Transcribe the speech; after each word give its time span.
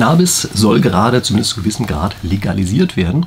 Cannabis 0.00 0.48
soll 0.54 0.80
gerade 0.80 1.20
zumindest 1.20 1.50
zu 1.50 1.60
gewissem 1.60 1.86
Grad 1.86 2.16
legalisiert 2.22 2.96
werden. 2.96 3.26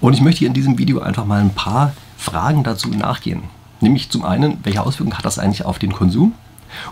Und 0.00 0.14
ich 0.14 0.22
möchte 0.22 0.38
hier 0.38 0.48
in 0.48 0.54
diesem 0.54 0.78
Video 0.78 1.00
einfach 1.00 1.26
mal 1.26 1.42
ein 1.42 1.52
paar 1.52 1.92
Fragen 2.16 2.64
dazu 2.64 2.88
nachgehen. 2.88 3.42
Nämlich 3.82 4.08
zum 4.08 4.24
einen, 4.24 4.56
welche 4.62 4.82
Auswirkungen 4.82 5.18
hat 5.18 5.26
das 5.26 5.38
eigentlich 5.38 5.66
auf 5.66 5.78
den 5.78 5.92
Konsum? 5.92 6.32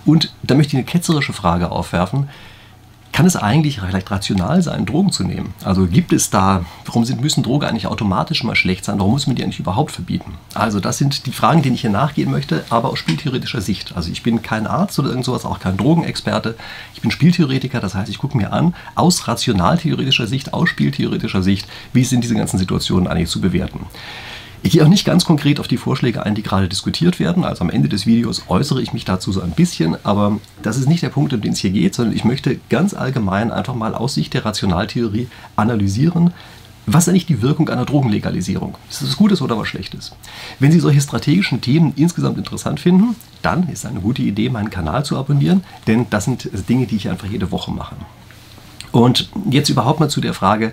Und 0.05 0.35
da 0.43 0.55
möchte 0.55 0.73
ich 0.73 0.77
eine 0.77 0.85
ketzerische 0.85 1.33
Frage 1.33 1.71
aufwerfen. 1.71 2.29
Kann 3.15 3.27
es 3.27 3.37
eigentlich 3.37 3.79
vielleicht 3.79 4.11
rational 4.11 4.61
sein, 4.61 4.87
Drogen 4.87 5.13
zu 5.13 5.23
nehmen? 5.23 5.55
Also 5.63 5.87
gibt 5.87 6.13
es 6.13 6.31
da, 6.31 6.65
warum 6.85 7.05
sind, 7.05 7.21
müssen 7.21 7.45
Drogen 7.45 7.65
eigentlich 7.69 7.87
automatisch 7.87 8.43
mal 8.43 8.57
schlecht 8.57 8.85
sein? 8.85 8.99
Warum 8.99 9.13
muss 9.13 9.29
man 9.29 9.37
die 9.37 9.45
eigentlich 9.45 9.61
überhaupt 9.61 9.93
verbieten? 9.93 10.33
Also 10.53 10.81
das 10.81 10.99
sind 10.99 11.25
die 11.25 11.31
Fragen, 11.31 11.63
denen 11.63 11.77
ich 11.77 11.83
hier 11.83 11.91
nachgehen 11.91 12.33
möchte, 12.33 12.65
aber 12.71 12.91
aus 12.91 12.99
spieltheoretischer 12.99 13.61
Sicht. 13.61 13.95
Also 13.95 14.11
ich 14.11 14.25
bin 14.25 14.43
kein 14.43 14.67
Arzt 14.67 14.99
oder 14.99 15.11
irgend 15.11 15.25
sowas, 15.27 15.45
auch 15.45 15.61
kein 15.61 15.77
Drogenexperte. 15.77 16.57
Ich 16.95 17.03
bin 17.03 17.13
Spieltheoretiker, 17.13 17.79
das 17.79 17.95
heißt, 17.95 18.11
ich 18.11 18.19
gucke 18.19 18.37
mir 18.37 18.53
an, 18.53 18.75
aus 18.97 19.29
rationaltheoretischer 19.29 20.27
Sicht, 20.27 20.53
aus 20.53 20.69
spieltheoretischer 20.69 21.45
Sicht, 21.45 21.69
wie 21.93 22.03
sind 22.03 22.25
diese 22.25 22.35
ganzen 22.35 22.59
Situationen 22.59 23.07
eigentlich 23.07 23.31
zu 23.31 23.41
bewerten. 23.41 23.87
Ich 24.65 24.73
gehe 24.73 24.83
auch 24.83 24.89
nicht 24.89 25.05
ganz 25.05 25.27
konkret 25.27 25.61
auf 25.61 25.69
die 25.69 25.77
Vorschläge 25.77 26.25
ein, 26.25 26.35
die 26.35 26.43
gerade 26.43 26.71
diskutiert 26.71 27.21
werden. 27.21 27.45
Also 27.45 27.61
am 27.61 27.69
Ende 27.69 27.91
des 27.91 28.07
Videos 28.07 28.45
äußere 28.49 28.81
ich 28.81 28.95
mich 28.95 29.05
dazu 29.05 29.31
so 29.31 29.43
ein 29.43 29.51
bisschen, 29.51 29.95
aber 30.05 30.41
das 30.63 30.79
ist 30.79 30.89
nicht 30.89 31.03
der 31.03 31.11
Punkt, 31.11 31.35
um 31.35 31.43
den 31.43 31.53
es 31.53 31.59
hier 31.59 31.71
geht, 31.71 31.95
sondern 31.95 32.17
ich 32.17 32.25
möchte 32.25 32.59
ganz 32.71 32.95
allgemein 32.95 33.53
einfach 33.53 33.75
mal 33.75 33.95
aus 33.95 34.15
Sicht 34.15 34.33
der 34.33 34.47
Rationaltheorie 34.47 35.29
analysieren, 35.55 36.33
was 36.87 37.05
ist 37.05 37.09
eigentlich 37.11 37.27
die 37.27 37.43
Wirkung 37.43 37.69
einer 37.69 37.85
Drogenlegalisierung? 37.85 38.79
Ist 38.89 39.03
das 39.03 39.09
was 39.09 39.17
Gutes 39.19 39.43
oder 39.43 39.59
was 39.59 39.69
Schlechtes? 39.69 40.17
Wenn 40.59 40.73
Sie 40.73 40.81
solche 40.81 41.03
strategischen 41.03 41.61
Themen 41.61 41.93
insgesamt 41.97 42.39
interessant 42.39 42.81
finden, 42.81 43.17
dann 43.43 43.69
ist 43.69 43.85
eine 43.85 44.01
gute 44.01 44.23
Idee, 44.23 44.49
meinen 44.49 44.71
Kanal 44.71 45.05
zu 45.05 45.19
abonnieren, 45.19 45.63
denn 45.87 46.07
das 46.09 46.25
sind 46.25 46.49
Dinge, 46.71 46.87
die 46.87 46.97
ich 46.97 47.11
einfach 47.11 47.29
jede 47.29 47.51
Woche 47.51 47.71
mache. 47.71 47.97
Und 48.93 49.29
jetzt 49.51 49.69
überhaupt 49.69 50.01
mal 50.01 50.09
zu 50.09 50.23
der 50.23 50.33
Frage, 50.33 50.73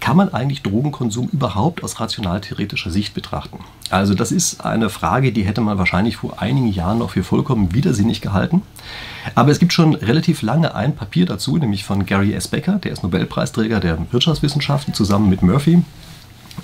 kann 0.00 0.16
man 0.16 0.32
eigentlich 0.32 0.62
Drogenkonsum 0.62 1.28
überhaupt 1.28 1.82
aus 1.82 2.00
rationaltheoretischer 2.00 2.90
Sicht 2.90 3.14
betrachten? 3.14 3.58
Also 3.90 4.14
das 4.14 4.32
ist 4.32 4.64
eine 4.64 4.90
Frage, 4.90 5.32
die 5.32 5.42
hätte 5.42 5.60
man 5.60 5.78
wahrscheinlich 5.78 6.16
vor 6.16 6.40
einigen 6.40 6.68
Jahren 6.68 6.98
noch 6.98 7.10
für 7.10 7.24
vollkommen 7.24 7.74
widersinnig 7.74 8.20
gehalten. 8.20 8.62
Aber 9.34 9.50
es 9.50 9.58
gibt 9.58 9.72
schon 9.72 9.94
relativ 9.94 10.42
lange 10.42 10.74
ein 10.74 10.94
Papier 10.94 11.26
dazu, 11.26 11.56
nämlich 11.56 11.84
von 11.84 12.06
Gary 12.06 12.32
S. 12.32 12.48
Becker, 12.48 12.74
der 12.74 12.92
ist 12.92 13.02
Nobelpreisträger 13.02 13.80
der 13.80 13.98
Wirtschaftswissenschaften, 14.10 14.94
zusammen 14.94 15.28
mit 15.28 15.42
Murphy. 15.42 15.82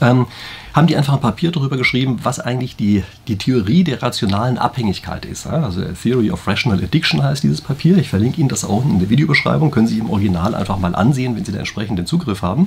Ähm, 0.00 0.26
haben 0.72 0.86
die 0.88 0.96
einfach 0.96 1.12
ein 1.14 1.20
Papier 1.20 1.52
darüber 1.52 1.76
geschrieben, 1.76 2.18
was 2.24 2.40
eigentlich 2.40 2.76
die, 2.76 3.04
die 3.28 3.38
Theorie 3.38 3.84
der 3.84 4.02
rationalen 4.02 4.58
Abhängigkeit 4.58 5.24
ist. 5.24 5.46
Also 5.46 5.82
Theory 5.82 6.32
of 6.32 6.46
Rational 6.48 6.82
Addiction 6.82 7.22
heißt 7.22 7.44
dieses 7.44 7.60
Papier. 7.60 7.96
Ich 7.98 8.08
verlinke 8.08 8.40
Ihnen 8.40 8.48
das 8.48 8.64
auch 8.64 8.84
in 8.84 8.98
der 8.98 9.08
Videobeschreibung. 9.08 9.70
Können 9.70 9.86
Sie 9.86 9.98
im 9.98 10.10
Original 10.10 10.54
einfach 10.54 10.78
mal 10.78 10.94
ansehen, 10.96 11.36
wenn 11.36 11.44
Sie 11.44 11.52
den 11.52 11.60
entsprechenden 11.60 12.06
Zugriff 12.06 12.42
haben. 12.42 12.66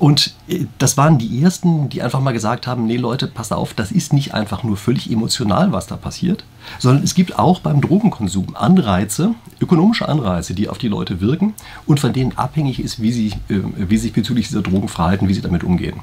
Und 0.00 0.34
äh, 0.48 0.64
das 0.78 0.96
waren 0.96 1.18
die 1.18 1.42
ersten, 1.42 1.90
die 1.90 2.02
einfach 2.02 2.20
mal 2.20 2.32
gesagt 2.32 2.66
haben, 2.66 2.86
nee 2.86 2.96
Leute, 2.96 3.28
passt 3.28 3.52
auf, 3.52 3.74
das 3.74 3.92
ist 3.92 4.12
nicht 4.12 4.34
einfach 4.34 4.64
nur 4.64 4.76
völlig 4.76 5.12
emotional, 5.12 5.72
was 5.72 5.86
da 5.86 5.96
passiert, 5.96 6.42
sondern 6.78 7.04
es 7.04 7.14
gibt 7.14 7.38
auch 7.38 7.60
beim 7.60 7.80
Drogenkonsum 7.80 8.56
Anreize, 8.56 9.34
ökonomische 9.60 10.08
Anreize, 10.08 10.54
die 10.54 10.68
auf 10.68 10.78
die 10.78 10.88
Leute 10.88 11.20
wirken 11.20 11.54
und 11.86 12.00
von 12.00 12.14
denen 12.14 12.36
abhängig 12.36 12.80
ist, 12.80 13.00
wie 13.00 13.12
sie, 13.12 13.28
äh, 13.50 13.60
wie 13.76 13.98
sich 13.98 14.14
bezüglich 14.14 14.48
dieser 14.48 14.62
Drogen 14.62 14.88
verhalten, 14.88 15.28
wie 15.28 15.34
sie 15.34 15.42
damit 15.42 15.62
umgehen. 15.62 16.00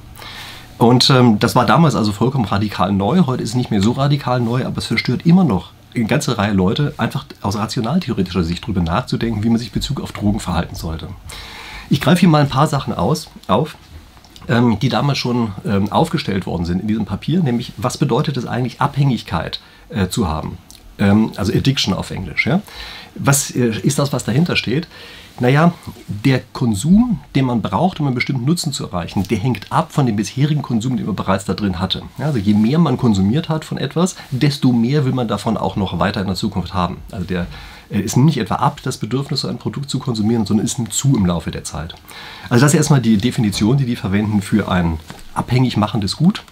Und 0.77 1.09
ähm, 1.09 1.39
das 1.39 1.55
war 1.55 1.65
damals 1.65 1.95
also 1.95 2.11
vollkommen 2.11 2.45
radikal 2.45 2.93
neu. 2.93 3.23
Heute 3.25 3.41
ist 3.41 3.49
es 3.49 3.55
nicht 3.55 3.71
mehr 3.71 3.81
so 3.81 3.93
radikal 3.93 4.39
neu, 4.39 4.63
aber 4.63 4.77
es 4.77 4.85
verstört 4.85 5.25
immer 5.25 5.43
noch 5.43 5.71
eine 5.95 6.05
ganze 6.05 6.37
Reihe 6.37 6.53
Leute, 6.53 6.93
einfach 6.97 7.25
aus 7.41 7.55
rationaltheoretischer 7.55 8.43
Sicht 8.43 8.63
darüber 8.63 8.81
nachzudenken, 8.81 9.43
wie 9.43 9.49
man 9.49 9.57
sich 9.57 9.71
Bezug 9.71 10.01
auf 10.01 10.11
Drogen 10.11 10.39
verhalten 10.39 10.75
sollte. 10.75 11.07
Ich 11.89 12.01
greife 12.01 12.19
hier 12.19 12.29
mal 12.29 12.41
ein 12.41 12.49
paar 12.49 12.67
Sachen 12.67 12.93
aus, 12.93 13.29
auf, 13.47 13.75
ähm, 14.47 14.79
die 14.79 14.89
damals 14.89 15.17
schon 15.17 15.51
ähm, 15.65 15.91
aufgestellt 15.91 16.45
worden 16.45 16.65
sind 16.65 16.81
in 16.81 16.87
diesem 16.87 17.05
Papier, 17.05 17.41
nämlich 17.41 17.73
was 17.77 17.97
bedeutet 17.97 18.37
es 18.37 18.45
eigentlich, 18.45 18.81
Abhängigkeit 18.81 19.59
äh, 19.89 20.07
zu 20.07 20.27
haben? 20.27 20.57
Ähm, 20.99 21.31
also 21.35 21.53
Addiction 21.53 21.93
auf 21.93 22.11
Englisch. 22.11 22.47
Ja? 22.47 22.61
Was 23.15 23.51
äh, 23.51 23.79
ist 23.83 23.99
das, 23.99 24.13
was 24.13 24.23
dahinter 24.23 24.55
steht? 24.55 24.87
Naja, 25.39 25.73
der 26.07 26.41
Konsum, 26.51 27.19
den 27.35 27.45
man 27.45 27.61
braucht, 27.61 27.99
um 27.99 28.07
einen 28.07 28.15
bestimmten 28.15 28.45
Nutzen 28.45 28.73
zu 28.73 28.85
erreichen, 28.85 29.23
der 29.29 29.37
hängt 29.37 29.71
ab 29.71 29.91
von 29.91 30.07
dem 30.07 30.15
bisherigen 30.15 30.63
Konsum, 30.63 30.97
den 30.97 31.05
man 31.05 31.15
bereits 31.15 31.45
da 31.45 31.53
drin 31.53 31.79
hatte. 31.79 32.01
Also 32.17 32.39
je 32.39 32.55
mehr 32.55 32.79
man 32.79 32.97
konsumiert 32.97 33.47
hat 33.47 33.63
von 33.63 33.77
etwas, 33.77 34.15
desto 34.31 34.71
mehr 34.71 35.05
will 35.05 35.13
man 35.13 35.27
davon 35.27 35.55
auch 35.55 35.75
noch 35.75 35.99
weiter 35.99 36.21
in 36.21 36.27
der 36.27 36.35
Zukunft 36.35 36.73
haben. 36.73 36.97
Also 37.11 37.25
der 37.25 37.45
äh, 37.89 37.99
ist 37.99 38.17
nicht 38.17 38.37
etwa 38.37 38.55
ab, 38.55 38.81
das 38.83 38.97
Bedürfnis, 38.97 39.41
so 39.41 39.47
ein 39.47 39.57
Produkt 39.57 39.89
zu 39.89 39.99
konsumieren, 39.99 40.45
sondern 40.45 40.65
ist 40.65 40.77
zu 40.91 41.15
im 41.15 41.25
Laufe 41.25 41.51
der 41.51 41.63
Zeit. 41.63 41.95
Also 42.49 42.65
das 42.65 42.73
ist 42.73 42.77
erstmal 42.77 43.01
die 43.01 43.17
Definition, 43.17 43.77
die 43.77 43.85
die 43.85 43.95
verwenden 43.95 44.41
für 44.41 44.69
ein 44.69 44.99
abhängig 45.33 45.77
machendes 45.77 46.17
Gut. 46.17 46.43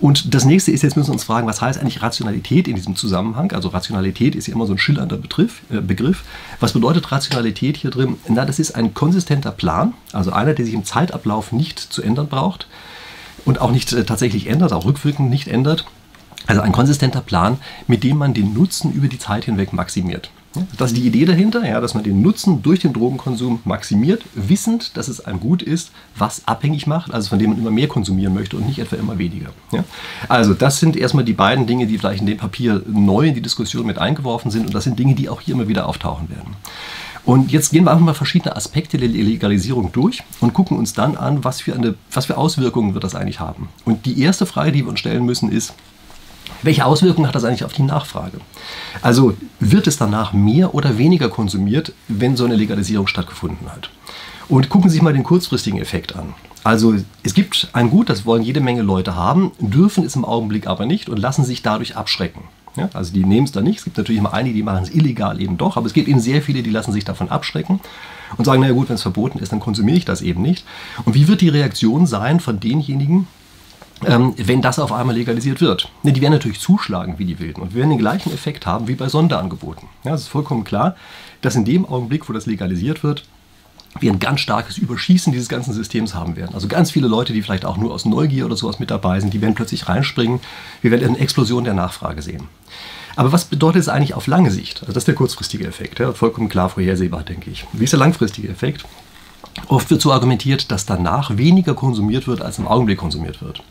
Und 0.00 0.34
das 0.34 0.44
nächste 0.44 0.70
ist, 0.70 0.82
jetzt 0.82 0.96
müssen 0.96 1.10
wir 1.10 1.14
uns 1.14 1.24
fragen, 1.24 1.46
was 1.46 1.62
heißt 1.62 1.80
eigentlich 1.80 2.02
Rationalität 2.02 2.68
in 2.68 2.74
diesem 2.74 2.96
Zusammenhang? 2.96 3.52
Also 3.52 3.68
Rationalität 3.68 4.34
ist 4.34 4.46
ja 4.46 4.54
immer 4.54 4.66
so 4.66 4.72
ein 4.72 4.78
schillernder 4.78 5.16
Begriff. 5.16 5.62
Äh, 5.70 5.80
Begriff. 5.80 6.24
Was 6.60 6.72
bedeutet 6.72 7.10
Rationalität 7.12 7.76
hier 7.76 7.90
drin? 7.90 8.16
Na, 8.28 8.44
das 8.44 8.58
ist 8.58 8.72
ein 8.72 8.94
konsistenter 8.94 9.52
Plan, 9.52 9.94
also 10.12 10.32
einer, 10.32 10.54
der 10.54 10.64
sich 10.64 10.74
im 10.74 10.84
Zeitablauf 10.84 11.52
nicht 11.52 11.78
zu 11.78 12.02
ändern 12.02 12.28
braucht 12.28 12.66
und 13.44 13.60
auch 13.60 13.70
nicht 13.70 13.92
äh, 13.92 14.04
tatsächlich 14.04 14.48
ändert, 14.48 14.72
auch 14.72 14.84
rückwirkend 14.84 15.30
nicht 15.30 15.48
ändert. 15.48 15.86
Also 16.46 16.60
ein 16.60 16.72
konsistenter 16.72 17.22
Plan, 17.22 17.58
mit 17.86 18.04
dem 18.04 18.18
man 18.18 18.34
den 18.34 18.52
Nutzen 18.52 18.92
über 18.92 19.08
die 19.08 19.18
Zeit 19.18 19.46
hinweg 19.46 19.72
maximiert. 19.72 20.30
Das 20.76 20.92
ist 20.92 20.96
die 20.96 21.06
Idee 21.06 21.24
dahinter, 21.24 21.66
ja, 21.68 21.80
dass 21.80 21.94
man 21.94 22.04
den 22.04 22.22
Nutzen 22.22 22.62
durch 22.62 22.80
den 22.80 22.92
Drogenkonsum 22.92 23.60
maximiert, 23.64 24.22
wissend, 24.34 24.96
dass 24.96 25.08
es 25.08 25.24
ein 25.24 25.40
Gut 25.40 25.62
ist, 25.62 25.90
was 26.16 26.46
abhängig 26.46 26.86
macht, 26.86 27.12
also 27.12 27.28
von 27.30 27.38
dem 27.38 27.50
man 27.50 27.58
immer 27.58 27.70
mehr 27.70 27.88
konsumieren 27.88 28.34
möchte 28.34 28.56
und 28.56 28.66
nicht 28.66 28.78
etwa 28.78 28.96
immer 28.96 29.18
weniger. 29.18 29.50
Ja. 29.72 29.84
Also 30.28 30.54
das 30.54 30.78
sind 30.78 30.96
erstmal 30.96 31.24
die 31.24 31.32
beiden 31.32 31.66
Dinge, 31.66 31.86
die 31.86 31.98
vielleicht 31.98 32.20
in 32.20 32.26
dem 32.26 32.38
Papier 32.38 32.82
neu 32.86 33.28
in 33.28 33.34
die 33.34 33.42
Diskussion 33.42 33.86
mit 33.86 33.98
eingeworfen 33.98 34.50
sind 34.50 34.66
und 34.66 34.74
das 34.74 34.84
sind 34.84 34.98
Dinge, 34.98 35.14
die 35.14 35.28
auch 35.28 35.40
hier 35.40 35.54
immer 35.54 35.68
wieder 35.68 35.88
auftauchen 35.88 36.28
werden. 36.30 36.54
Und 37.24 37.52
jetzt 37.52 37.72
gehen 37.72 37.84
wir 37.84 37.90
einfach 37.90 38.04
mal 38.04 38.14
verschiedene 38.14 38.54
Aspekte 38.54 38.98
der 38.98 39.08
Legalisierung 39.08 39.92
durch 39.92 40.22
und 40.40 40.52
gucken 40.52 40.76
uns 40.76 40.92
dann 40.92 41.16
an, 41.16 41.42
was 41.42 41.62
für, 41.62 41.74
eine, 41.74 41.94
was 42.12 42.26
für 42.26 42.36
Auswirkungen 42.36 42.92
wird 42.92 43.02
das 43.02 43.14
eigentlich 43.14 43.40
haben. 43.40 43.68
Und 43.86 44.04
die 44.04 44.20
erste 44.20 44.44
Frage, 44.44 44.72
die 44.72 44.84
wir 44.84 44.90
uns 44.90 45.00
stellen 45.00 45.24
müssen, 45.24 45.50
ist, 45.50 45.72
welche 46.62 46.84
Auswirkungen 46.84 47.26
hat 47.26 47.34
das 47.34 47.44
eigentlich 47.44 47.64
auf 47.64 47.72
die 47.72 47.82
Nachfrage? 47.82 48.38
Also 49.02 49.34
wird 49.60 49.86
es 49.86 49.96
danach 49.96 50.32
mehr 50.32 50.74
oder 50.74 50.98
weniger 50.98 51.28
konsumiert, 51.28 51.92
wenn 52.08 52.36
so 52.36 52.44
eine 52.44 52.56
Legalisierung 52.56 53.06
stattgefunden 53.06 53.70
hat? 53.70 53.90
Und 54.48 54.68
gucken 54.68 54.90
Sie 54.90 54.94
sich 54.94 55.02
mal 55.02 55.12
den 55.12 55.24
kurzfristigen 55.24 55.80
Effekt 55.80 56.16
an. 56.16 56.34
Also 56.64 56.94
es 57.22 57.34
gibt 57.34 57.68
ein 57.72 57.90
Gut, 57.90 58.08
das 58.08 58.24
wollen 58.24 58.42
jede 58.42 58.60
Menge 58.60 58.82
Leute 58.82 59.14
haben, 59.14 59.52
dürfen 59.58 60.04
es 60.04 60.16
im 60.16 60.24
Augenblick 60.24 60.66
aber 60.66 60.86
nicht 60.86 61.08
und 61.08 61.18
lassen 61.18 61.44
sich 61.44 61.62
dadurch 61.62 61.96
abschrecken. 61.96 62.42
Ja, 62.76 62.88
also 62.92 63.12
die 63.12 63.24
nehmen 63.24 63.44
es 63.44 63.52
da 63.52 63.60
nicht. 63.60 63.78
Es 63.78 63.84
gibt 63.84 63.98
natürlich 63.98 64.18
immer 64.18 64.32
einige, 64.32 64.56
die 64.56 64.62
machen 64.62 64.82
es 64.82 64.90
illegal 64.90 65.40
eben 65.40 65.56
doch, 65.58 65.76
aber 65.76 65.86
es 65.86 65.92
gibt 65.92 66.08
eben 66.08 66.18
sehr 66.18 66.42
viele, 66.42 66.62
die 66.62 66.70
lassen 66.70 66.92
sich 66.92 67.04
davon 67.04 67.28
abschrecken 67.28 67.80
und 68.36 68.44
sagen, 68.44 68.60
naja 68.60 68.72
gut, 68.72 68.88
wenn 68.88 68.96
es 68.96 69.02
verboten 69.02 69.38
ist, 69.38 69.52
dann 69.52 69.60
konsumiere 69.60 69.98
ich 69.98 70.04
das 70.04 70.22
eben 70.22 70.42
nicht. 70.42 70.64
Und 71.04 71.14
wie 71.14 71.28
wird 71.28 71.40
die 71.40 71.50
Reaktion 71.50 72.06
sein 72.06 72.40
von 72.40 72.58
denjenigen, 72.58 73.28
ähm, 74.06 74.34
wenn 74.36 74.62
das 74.62 74.78
auf 74.78 74.92
einmal 74.92 75.14
legalisiert 75.14 75.60
wird. 75.60 75.90
Ne, 76.02 76.12
die 76.12 76.20
werden 76.20 76.32
natürlich 76.32 76.60
zuschlagen 76.60 77.18
wie 77.18 77.24
die 77.24 77.38
Wilden 77.38 77.62
und 77.62 77.74
wir 77.74 77.80
werden 77.80 77.90
den 77.90 77.98
gleichen 77.98 78.32
Effekt 78.32 78.66
haben 78.66 78.88
wie 78.88 78.94
bei 78.94 79.08
Sonderangeboten. 79.08 79.88
Ja, 80.04 80.14
es 80.14 80.22
ist 80.22 80.28
vollkommen 80.28 80.64
klar, 80.64 80.96
dass 81.40 81.56
in 81.56 81.64
dem 81.64 81.86
Augenblick, 81.86 82.28
wo 82.28 82.32
das 82.32 82.46
legalisiert 82.46 83.02
wird, 83.02 83.24
wir 84.00 84.10
ein 84.10 84.18
ganz 84.18 84.40
starkes 84.40 84.78
Überschießen 84.78 85.32
dieses 85.32 85.48
ganzen 85.48 85.72
Systems 85.72 86.14
haben 86.14 86.36
werden. 86.36 86.54
Also 86.54 86.66
ganz 86.66 86.90
viele 86.90 87.06
Leute, 87.06 87.32
die 87.32 87.42
vielleicht 87.42 87.64
auch 87.64 87.76
nur 87.76 87.92
aus 87.92 88.04
Neugier 88.04 88.46
oder 88.46 88.56
sowas 88.56 88.80
mit 88.80 88.90
dabei 88.90 89.20
sind, 89.20 89.32
die 89.32 89.40
werden 89.40 89.54
plötzlich 89.54 89.88
reinspringen. 89.88 90.40
Wir 90.82 90.90
werden 90.90 91.08
eine 91.08 91.18
Explosion 91.18 91.64
der 91.64 91.74
Nachfrage 91.74 92.20
sehen. 92.22 92.48
Aber 93.16 93.30
was 93.30 93.44
bedeutet 93.44 93.82
es 93.82 93.88
eigentlich 93.88 94.14
auf 94.14 94.26
lange 94.26 94.50
Sicht? 94.50 94.80
Also 94.80 94.92
das 94.92 95.02
ist 95.02 95.08
der 95.08 95.14
kurzfristige 95.14 95.66
Effekt, 95.66 96.00
ja, 96.00 96.12
vollkommen 96.12 96.48
klar 96.48 96.68
vorhersehbar, 96.68 97.22
denke 97.22 97.50
ich. 97.50 97.64
Wie 97.72 97.84
ist 97.84 97.92
der 97.92 98.00
langfristige 98.00 98.48
Effekt? 98.48 98.84
Oft 99.68 99.90
wird 99.90 100.00
so 100.00 100.12
argumentiert, 100.12 100.70
dass 100.70 100.86
danach 100.86 101.36
weniger 101.36 101.74
konsumiert 101.74 102.26
wird, 102.26 102.42
als 102.42 102.58
im 102.58 102.66
Augenblick 102.66 102.98
konsumiert 102.98 103.40
wird. 103.42 103.62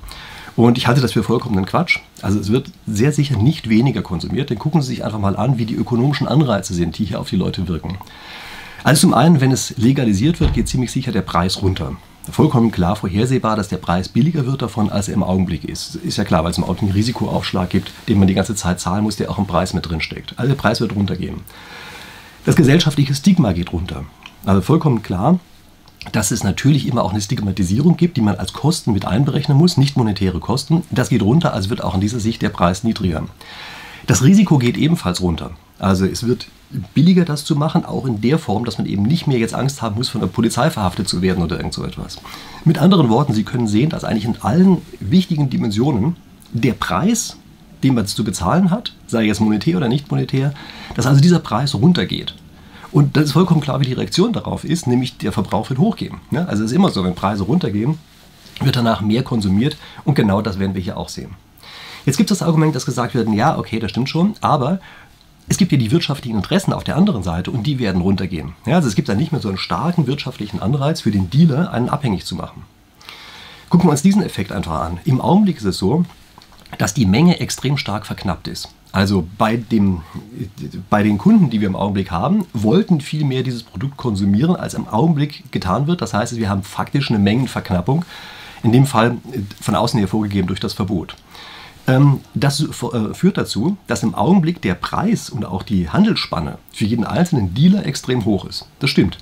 Und 0.55 0.77
ich 0.77 0.87
halte 0.87 1.01
das 1.01 1.13
für 1.13 1.23
vollkommenen 1.23 1.65
Quatsch. 1.65 1.99
Also 2.21 2.39
es 2.39 2.51
wird 2.51 2.71
sehr 2.85 3.11
sicher 3.11 3.37
nicht 3.37 3.69
weniger 3.69 4.01
konsumiert, 4.01 4.49
denn 4.49 4.59
gucken 4.59 4.81
Sie 4.81 4.89
sich 4.89 5.03
einfach 5.03 5.19
mal 5.19 5.35
an, 5.35 5.57
wie 5.57 5.65
die 5.65 5.75
ökonomischen 5.75 6.27
Anreize 6.27 6.73
sind, 6.73 6.97
die 6.97 7.05
hier 7.05 7.19
auf 7.19 7.29
die 7.29 7.35
Leute 7.35 7.67
wirken. 7.67 7.97
Also 8.83 9.01
zum 9.01 9.13
einen, 9.13 9.41
wenn 9.41 9.51
es 9.51 9.77
legalisiert 9.77 10.39
wird, 10.39 10.53
geht 10.53 10.67
ziemlich 10.67 10.91
sicher 10.91 11.11
der 11.11 11.21
Preis 11.21 11.61
runter. 11.61 11.93
Vollkommen 12.31 12.71
klar 12.71 12.95
vorhersehbar, 12.95 13.55
dass 13.55 13.67
der 13.67 13.77
Preis 13.77 14.07
billiger 14.09 14.45
wird 14.45 14.61
davon, 14.61 14.89
als 14.89 15.07
er 15.07 15.13
im 15.13 15.23
Augenblick 15.23 15.65
ist. 15.65 15.95
Ist 15.95 16.17
ja 16.17 16.23
klar, 16.23 16.43
weil 16.43 16.51
es 16.51 16.57
im 16.57 16.63
Augenblick 16.63 16.89
einen 16.89 16.97
Risikoaufschlag 16.97 17.69
gibt, 17.69 17.91
den 18.07 18.19
man 18.19 18.27
die 18.27 18.33
ganze 18.33 18.55
Zeit 18.55 18.79
zahlen 18.79 19.03
muss, 19.03 19.17
der 19.17 19.29
auch 19.29 19.37
im 19.37 19.47
Preis 19.47 19.73
mit 19.73 19.89
drin 19.89 20.01
steckt. 20.01 20.33
Also 20.37 20.49
der 20.49 20.59
Preis 20.59 20.79
wird 20.79 20.95
runtergehen. 20.95 21.41
Das 22.45 22.55
gesellschaftliche 22.55 23.15
Stigma 23.15 23.51
geht 23.53 23.73
runter. 23.73 24.05
Also 24.45 24.61
vollkommen 24.61 25.01
klar, 25.01 25.39
dass 26.11 26.31
es 26.31 26.43
natürlich 26.43 26.87
immer 26.87 27.03
auch 27.03 27.11
eine 27.11 27.21
Stigmatisierung 27.21 27.97
gibt, 27.97 28.17
die 28.17 28.21
man 28.21 28.35
als 28.35 28.53
Kosten 28.53 28.93
mit 28.93 29.05
einberechnen 29.05 29.57
muss, 29.57 29.77
nicht 29.77 29.97
monetäre 29.97 30.39
Kosten. 30.39 30.83
Das 30.91 31.09
geht 31.09 31.21
runter, 31.21 31.53
also 31.53 31.69
wird 31.69 31.83
auch 31.83 31.95
in 31.95 32.01
dieser 32.01 32.19
Sicht 32.19 32.41
der 32.41 32.49
Preis 32.49 32.83
niedriger. 32.83 33.23
Das 34.05 34.23
Risiko 34.23 34.57
geht 34.57 34.77
ebenfalls 34.77 35.21
runter. 35.21 35.51
Also 35.79 36.05
es 36.05 36.25
wird 36.25 36.47
billiger, 36.93 37.25
das 37.25 37.45
zu 37.45 37.55
machen, 37.55 37.85
auch 37.85 38.05
in 38.05 38.21
der 38.21 38.39
Form, 38.39 38.65
dass 38.65 38.77
man 38.77 38.87
eben 38.87 39.03
nicht 39.03 39.27
mehr 39.27 39.37
jetzt 39.37 39.53
Angst 39.53 39.81
haben 39.81 39.95
muss, 39.95 40.09
von 40.09 40.21
der 40.21 40.27
Polizei 40.27 40.69
verhaftet 40.69 41.07
zu 41.07 41.21
werden 41.21 41.43
oder 41.43 41.57
irgend 41.57 41.73
so 41.73 41.83
etwas. 41.83 42.19
Mit 42.65 42.79
anderen 42.79 43.09
Worten, 43.09 43.33
Sie 43.33 43.43
können 43.43 43.67
sehen, 43.67 43.89
dass 43.89 44.03
eigentlich 44.03 44.25
in 44.25 44.41
allen 44.41 44.81
wichtigen 44.99 45.49
Dimensionen 45.49 46.15
der 46.51 46.73
Preis, 46.73 47.37
den 47.83 47.95
man 47.95 48.07
zu 48.07 48.23
bezahlen 48.23 48.71
hat, 48.71 48.93
sei 49.07 49.27
es 49.27 49.39
monetär 49.39 49.77
oder 49.77 49.89
nicht 49.89 50.09
monetär, 50.09 50.53
dass 50.95 51.05
also 51.05 51.21
dieser 51.21 51.39
Preis 51.39 51.75
runtergeht. 51.75 52.35
Und 52.93 53.17
das 53.17 53.25
ist 53.25 53.31
vollkommen 53.31 53.59
klar, 53.59 53.79
wie 53.79 53.85
die 53.85 53.93
Reaktion 53.93 54.33
darauf 54.33 54.63
ist, 54.63 54.85
nämlich 54.85 55.17
der 55.17 55.31
Verbrauch 55.31 55.69
wird 55.69 55.79
hochgehen. 55.79 56.21
Also 56.31 56.63
es 56.63 56.71
ist 56.71 56.75
immer 56.75 56.91
so, 56.91 57.03
wenn 57.03 57.15
Preise 57.15 57.43
runtergehen, 57.43 57.97
wird 58.61 58.75
danach 58.75 59.01
mehr 59.01 59.23
konsumiert 59.23 59.77
und 60.05 60.13
genau 60.13 60.43
das 60.43 60.59
werden 60.59 60.75
wir 60.75 60.81
hier 60.81 60.95
auch 60.95 61.09
sehen. 61.09 61.31
Jetzt 62.05 62.17
gibt 62.17 62.29
es 62.29 62.37
das 62.37 62.47
Argument, 62.47 62.75
dass 62.75 62.85
gesagt 62.85 63.15
wird, 63.15 63.27
ja, 63.29 63.57
okay, 63.57 63.79
das 63.79 63.89
stimmt 63.89 64.09
schon, 64.09 64.35
aber 64.41 64.79
es 65.49 65.57
gibt 65.57 65.71
ja 65.71 65.77
die 65.77 65.91
wirtschaftlichen 65.91 66.37
Interessen 66.37 66.71
auf 66.71 66.83
der 66.83 66.95
anderen 66.95 67.23
Seite 67.23 67.49
und 67.49 67.65
die 67.65 67.79
werden 67.79 68.01
runtergehen. 68.01 68.53
Ja, 68.67 68.75
also 68.75 68.87
es 68.87 68.95
gibt 68.95 69.09
dann 69.09 69.17
nicht 69.17 69.31
mehr 69.31 69.41
so 69.41 69.49
einen 69.49 69.57
starken 69.57 70.05
wirtschaftlichen 70.05 70.61
Anreiz 70.61 71.01
für 71.01 71.11
den 71.11 71.31
Dealer, 71.31 71.71
einen 71.71 71.89
abhängig 71.89 72.25
zu 72.25 72.35
machen. 72.35 72.63
Gucken 73.69 73.87
wir 73.87 73.91
uns 73.91 74.03
diesen 74.03 74.21
Effekt 74.21 74.51
einfach 74.51 74.81
an. 74.81 74.99
Im 75.03 75.19
Augenblick 75.19 75.57
ist 75.57 75.63
es 75.63 75.79
so, 75.79 76.05
dass 76.77 76.93
die 76.93 77.07
Menge 77.07 77.39
extrem 77.39 77.77
stark 77.77 78.05
verknappt 78.05 78.47
ist. 78.47 78.69
Also 78.93 79.27
bei, 79.39 79.57
dem, 79.57 80.01
bei 80.91 81.01
den 81.01 81.17
Kunden, 81.17 81.49
die 81.49 81.59
wir 81.59 81.67
im 81.67 81.75
Augenblick 81.75 82.11
haben, 82.11 82.45
wollten 82.53 83.01
viel 83.01 83.25
mehr 83.25 83.41
dieses 83.41 83.63
Produkt 83.63 83.97
konsumieren, 83.97 84.55
als 84.55 84.75
im 84.75 84.87
Augenblick 84.87 85.51
getan 85.51 85.87
wird. 85.87 86.03
Das 86.03 86.13
heißt, 86.13 86.37
wir 86.37 86.47
haben 86.47 86.61
faktisch 86.61 87.09
eine 87.09 87.17
Mengenverknappung, 87.17 88.05
in 88.61 88.71
dem 88.71 88.85
Fall 88.85 89.17
von 89.59 89.75
außen 89.75 89.99
hervorgegeben 89.99 90.45
durch 90.45 90.59
das 90.59 90.73
Verbot. 90.73 91.15
Ähm, 91.87 92.21
das 92.35 92.61
äh, 92.61 93.13
führt 93.15 93.37
dazu, 93.39 93.77
dass 93.87 94.03
im 94.03 94.13
Augenblick 94.13 94.61
der 94.61 94.75
Preis 94.75 95.31
und 95.31 95.43
auch 95.43 95.63
die 95.63 95.89
Handelsspanne 95.89 96.59
für 96.71 96.85
jeden 96.85 97.03
einzelnen 97.03 97.55
Dealer 97.55 97.87
extrem 97.87 98.25
hoch 98.25 98.45
ist. 98.45 98.67
Das 98.79 98.91
stimmt. 98.91 99.17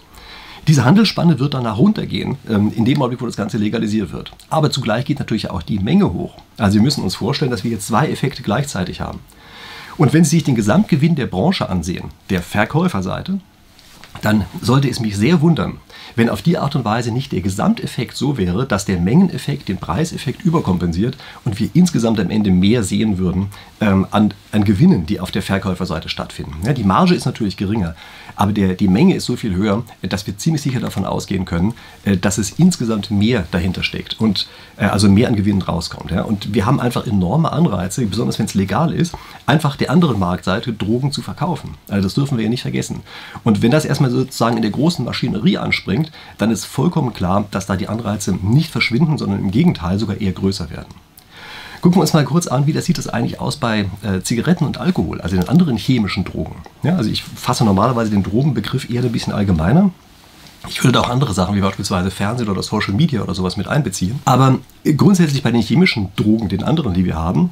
Diese 0.68 0.84
Handelsspanne 0.84 1.40
wird 1.40 1.54
danach 1.54 1.78
runtergehen, 1.78 2.38
ähm, 2.50 2.74
in 2.76 2.84
dem 2.84 3.02
Augenblick, 3.02 3.22
wo 3.22 3.26
das 3.26 3.38
Ganze 3.38 3.58
legalisiert 3.58 4.12
wird. 4.12 4.34
Aber 4.50 4.70
zugleich 4.70 5.06
geht 5.06 5.20
natürlich 5.20 5.50
auch 5.50 5.64
die 5.64 5.80
Menge 5.80 6.12
hoch. 6.12 6.36
Also 6.58 6.76
wir 6.76 6.82
müssen 6.82 7.06
uns 7.06 7.16
vorstellen, 7.16 7.52
dass 7.52 7.64
wir 7.64 7.72
jetzt 7.72 7.88
zwei 7.88 8.10
Effekte 8.10 8.44
gleichzeitig 8.44 9.00
haben. 9.00 9.22
Und 9.98 10.14
wenn 10.14 10.24
Sie 10.24 10.38
sich 10.38 10.44
den 10.44 10.56
Gesamtgewinn 10.56 11.16
der 11.16 11.28
Branche 11.28 11.70
ansehen, 11.70 12.10
der 12.30 12.42
Verkäuferseite, 12.42 13.40
dann 14.22 14.46
sollte 14.62 14.90
es 14.90 15.00
mich 15.00 15.18
sehr 15.18 15.42
wundern, 15.42 15.78
wenn 16.16 16.30
auf 16.30 16.42
die 16.42 16.58
Art 16.58 16.76
und 16.76 16.86
Weise 16.86 17.12
nicht 17.12 17.32
der 17.32 17.42
Gesamteffekt 17.42 18.16
so 18.16 18.38
wäre, 18.38 18.66
dass 18.66 18.86
der 18.86 19.00
Mengeneffekt 19.00 19.68
den 19.68 19.78
Preiseffekt 19.78 20.44
überkompensiert 20.44 21.18
und 21.46 21.60
wir 21.60 21.70
insgesamt 21.74 22.20
am 22.20 22.30
Ende 22.30 22.52
mehr 22.52 22.84
sehen 22.84 23.18
würden 23.18 23.48
ähm, 23.80 24.08
an, 24.12 24.34
an, 24.52 24.64
Gewinnen, 24.64 25.06
die 25.06 25.20
auf 25.20 25.32
der 25.32 25.42
Verkäuferseite 25.42 26.10
stattfinden. 26.10 26.56
Ja, 26.66 26.74
die 26.74 26.84
Marge 26.84 27.16
ist 27.16 27.26
natürlich 27.26 27.58
geringer, 27.58 27.96
aber 28.36 28.52
der, 28.52 28.76
die 28.76 28.88
Menge 28.88 29.16
ist 29.16 29.26
so 29.26 29.36
viel 29.36 29.56
höher, 29.56 29.84
dass 30.02 30.28
wir 30.28 30.38
ziemlich 30.38 30.62
sicher 30.62 30.80
davon 30.80 31.06
ausgehen 31.06 31.46
können, 31.46 31.74
äh, 32.06 32.18
dass 32.18 32.38
es 32.38 32.52
insgesamt 32.52 33.12
mehr 33.12 33.46
dahinter 33.52 33.84
steckt 33.84 34.20
und 34.20 34.48
äh, 34.78 34.86
also 34.86 35.10
mehr 35.10 35.28
an 35.28 35.36
Gewinnen 35.36 35.62
rauskommt. 35.62 36.12
Ja. 36.12 36.24
Und 36.24 36.54
wir 36.54 36.66
haben 36.66 36.80
einfach 36.80 37.08
enorme 37.08 37.52
Anreize, 37.52 38.06
besonders 38.06 38.40
wenn 38.40 38.46
es 38.46 38.54
legal 38.54 38.94
ist, 38.94 39.16
einfach 39.46 39.76
der 39.76 39.90
anderen 39.90 40.20
Marktseite 40.20 40.74
Drogen 40.74 41.12
zu 41.12 41.22
verkaufen. 41.22 41.76
Also 41.88 42.04
das 42.04 42.14
dürfen 42.14 42.38
wir 42.38 42.44
ja 42.44 42.50
nicht 42.50 42.62
vergessen. 42.62 43.02
Und 43.44 43.62
wenn 43.62 43.72
das 43.72 43.86
erstmal 43.86 44.11
sozusagen 44.12 44.56
in 44.56 44.62
der 44.62 44.72
großen 44.72 45.04
Maschinerie 45.06 45.58
anspringt, 45.58 46.12
dann 46.38 46.52
ist 46.52 46.66
vollkommen 46.66 47.14
klar, 47.14 47.46
dass 47.52 47.66
da 47.66 47.76
die 47.76 47.88
Anreize 47.88 48.34
nicht 48.34 48.72
verschwinden, 48.72 49.18
sondern 49.18 49.40
im 49.40 49.52
Gegenteil 49.52 50.00
sogar 50.00 50.20
eher 50.20 50.32
größer 50.32 50.70
werden. 50.70 50.94
Gucken 51.82 51.98
wir 51.98 52.02
uns 52.02 52.14
mal 52.14 52.24
kurz 52.26 52.46
an, 52.46 52.68
wie 52.68 52.74
das 52.74 52.86
sieht 52.86 53.00
das 53.00 53.08
eigentlich 53.08 53.40
aus 53.40 53.58
bei 53.58 53.90
äh, 54.04 54.22
Zigaretten 54.22 54.66
und 54.66 54.78
Alkohol, 54.78 55.20
also 55.20 55.36
den 55.36 55.50
anderen 55.50 55.78
chemischen 55.78 56.24
Drogen. 56.24 56.58
Ja, 56.84 56.96
also 56.96 57.10
ich 57.10 57.24
fasse 57.24 57.66
normalerweise 57.66 58.12
den 58.12 58.22
Drogenbegriff 58.22 58.88
eher 58.90 59.02
ein 59.02 59.12
bisschen 59.12 59.34
allgemeiner. 59.34 59.90
Ich 60.68 60.84
würde 60.84 61.02
auch 61.02 61.10
andere 61.10 61.34
Sachen 61.34 61.56
wie 61.56 61.62
beispielsweise 61.62 62.12
Fernsehen 62.12 62.50
oder 62.50 62.62
Social 62.62 62.94
Media 62.94 63.22
oder 63.22 63.34
sowas 63.34 63.58
mit 63.58 63.68
einbeziehen. 63.68 64.20
Aber 64.26 64.60
grundsätzlich 64.96 65.42
bei 65.42 65.52
den 65.52 65.62
chemischen 65.62 66.10
Drogen, 66.16 66.50
den 66.50 66.64
anderen, 66.64 66.94
die 66.94 67.04
wir 67.04 67.16
haben, 67.16 67.52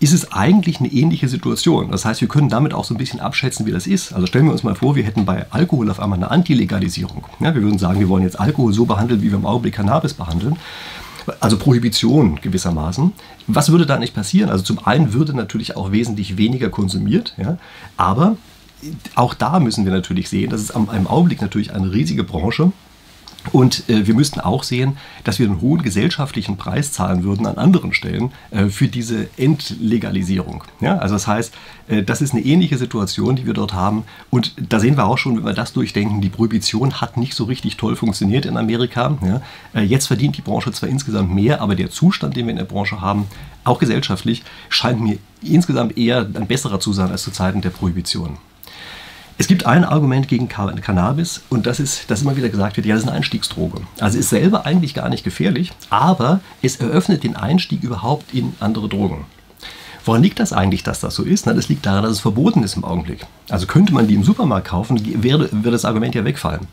ist 0.00 0.12
es 0.12 0.32
eigentlich 0.32 0.80
eine 0.80 0.88
ähnliche 0.88 1.28
Situation. 1.28 1.90
Das 1.90 2.04
heißt, 2.04 2.20
wir 2.20 2.28
können 2.28 2.48
damit 2.48 2.74
auch 2.74 2.84
so 2.84 2.94
ein 2.94 2.98
bisschen 2.98 3.20
abschätzen, 3.20 3.64
wie 3.66 3.72
das 3.72 3.86
ist. 3.86 4.12
Also 4.12 4.26
stellen 4.26 4.46
wir 4.46 4.52
uns 4.52 4.64
mal 4.64 4.74
vor, 4.74 4.96
wir 4.96 5.04
hätten 5.04 5.24
bei 5.24 5.46
Alkohol 5.50 5.90
auf 5.90 6.00
einmal 6.00 6.18
eine 6.18 6.30
Antilegalisierung. 6.30 7.24
Ja, 7.40 7.54
wir 7.54 7.62
würden 7.62 7.78
sagen, 7.78 8.00
wir 8.00 8.08
wollen 8.08 8.24
jetzt 8.24 8.40
Alkohol 8.40 8.72
so 8.72 8.86
behandeln, 8.86 9.22
wie 9.22 9.30
wir 9.30 9.38
im 9.38 9.46
Augenblick 9.46 9.74
Cannabis 9.74 10.14
behandeln 10.14 10.56
also 11.40 11.58
Prohibition 11.58 12.40
gewissermaßen. 12.40 13.12
Was 13.46 13.70
würde 13.70 13.86
da 13.86 13.98
nicht 13.98 14.14
passieren? 14.14 14.50
Also 14.50 14.64
zum 14.64 14.86
einen 14.86 15.12
würde 15.12 15.34
natürlich 15.34 15.76
auch 15.76 15.92
wesentlich 15.92 16.36
weniger 16.36 16.70
konsumiert, 16.70 17.34
ja, 17.36 17.58
aber 17.96 18.36
auch 19.14 19.34
da 19.34 19.60
müssen 19.60 19.84
wir 19.84 19.92
natürlich 19.92 20.28
sehen, 20.28 20.50
das 20.50 20.60
ist 20.60 20.70
am, 20.70 20.88
im 20.94 21.06
Augenblick 21.06 21.40
natürlich 21.40 21.72
eine 21.72 21.92
riesige 21.92 22.24
Branche. 22.24 22.72
Und 23.52 23.88
äh, 23.88 24.06
wir 24.06 24.14
müssten 24.14 24.40
auch 24.40 24.62
sehen, 24.62 24.96
dass 25.24 25.38
wir 25.38 25.46
einen 25.46 25.60
hohen 25.60 25.82
gesellschaftlichen 25.82 26.56
Preis 26.56 26.92
zahlen 26.92 27.22
würden 27.22 27.46
an 27.46 27.56
anderen 27.56 27.94
Stellen 27.94 28.32
äh, 28.50 28.66
für 28.66 28.88
diese 28.88 29.28
Entlegalisierung. 29.36 30.64
Ja? 30.80 30.98
Also 30.98 31.14
das 31.14 31.26
heißt, 31.26 31.54
äh, 31.88 32.02
das 32.02 32.20
ist 32.20 32.34
eine 32.34 32.44
ähnliche 32.44 32.76
Situation, 32.76 33.36
die 33.36 33.46
wir 33.46 33.54
dort 33.54 33.72
haben. 33.72 34.04
Und 34.30 34.54
da 34.56 34.80
sehen 34.80 34.96
wir 34.96 35.06
auch 35.06 35.18
schon, 35.18 35.36
wenn 35.36 35.46
wir 35.46 35.54
das 35.54 35.72
durchdenken, 35.72 36.20
die 36.20 36.28
Prohibition 36.28 37.00
hat 37.00 37.16
nicht 37.16 37.34
so 37.34 37.44
richtig 37.44 37.76
toll 37.76 37.96
funktioniert 37.96 38.44
in 38.44 38.56
Amerika. 38.56 39.16
Ja? 39.22 39.40
Äh, 39.72 39.84
jetzt 39.84 40.08
verdient 40.08 40.36
die 40.36 40.42
Branche 40.42 40.72
zwar 40.72 40.88
insgesamt 40.88 41.34
mehr, 41.34 41.62
aber 41.62 41.74
der 41.74 41.90
Zustand, 41.90 42.36
den 42.36 42.46
wir 42.46 42.52
in 42.52 42.58
der 42.58 42.64
Branche 42.64 43.00
haben, 43.00 43.26
auch 43.64 43.78
gesellschaftlich, 43.78 44.42
scheint 44.68 45.00
mir 45.00 45.18
insgesamt 45.42 45.96
eher 45.96 46.18
ein 46.18 46.46
besserer 46.46 46.80
zu 46.80 46.92
sein 46.92 47.10
als 47.10 47.22
zu 47.22 47.30
Zeiten 47.30 47.60
der 47.60 47.70
Prohibition. 47.70 48.38
Es 49.40 49.46
gibt 49.46 49.66
ein 49.66 49.84
Argument 49.84 50.26
gegen 50.26 50.48
Cannabis 50.48 51.42
und 51.48 51.66
das 51.66 51.78
ist, 51.78 52.10
dass 52.10 52.22
immer 52.22 52.36
wieder 52.36 52.48
gesagt 52.48 52.76
wird, 52.76 52.86
ja, 52.88 52.96
das 52.96 53.04
ist 53.04 53.08
eine 53.08 53.16
Einstiegsdroge. 53.16 53.82
Also 54.00 54.18
ist 54.18 54.30
selber 54.30 54.66
eigentlich 54.66 54.94
gar 54.94 55.08
nicht 55.08 55.22
gefährlich, 55.22 55.72
aber 55.90 56.40
es 56.60 56.76
eröffnet 56.76 57.22
den 57.22 57.36
Einstieg 57.36 57.84
überhaupt 57.84 58.34
in 58.34 58.54
andere 58.58 58.88
Drogen. 58.88 59.26
Woran 60.04 60.22
liegt 60.24 60.40
das 60.40 60.52
eigentlich, 60.52 60.82
dass 60.82 60.98
das 60.98 61.14
so 61.14 61.22
ist? 61.22 61.46
Na, 61.46 61.52
das 61.52 61.68
liegt 61.68 61.86
daran, 61.86 62.02
dass 62.02 62.12
es 62.12 62.20
verboten 62.20 62.64
ist 62.64 62.76
im 62.76 62.84
Augenblick. 62.84 63.26
Also 63.48 63.66
könnte 63.66 63.94
man 63.94 64.08
die 64.08 64.14
im 64.14 64.24
Supermarkt 64.24 64.66
kaufen, 64.66 65.00
würde, 65.22 65.50
würde 65.52 65.70
das 65.70 65.84
Argument 65.84 66.16
ja 66.16 66.24
wegfallen. 66.24 66.66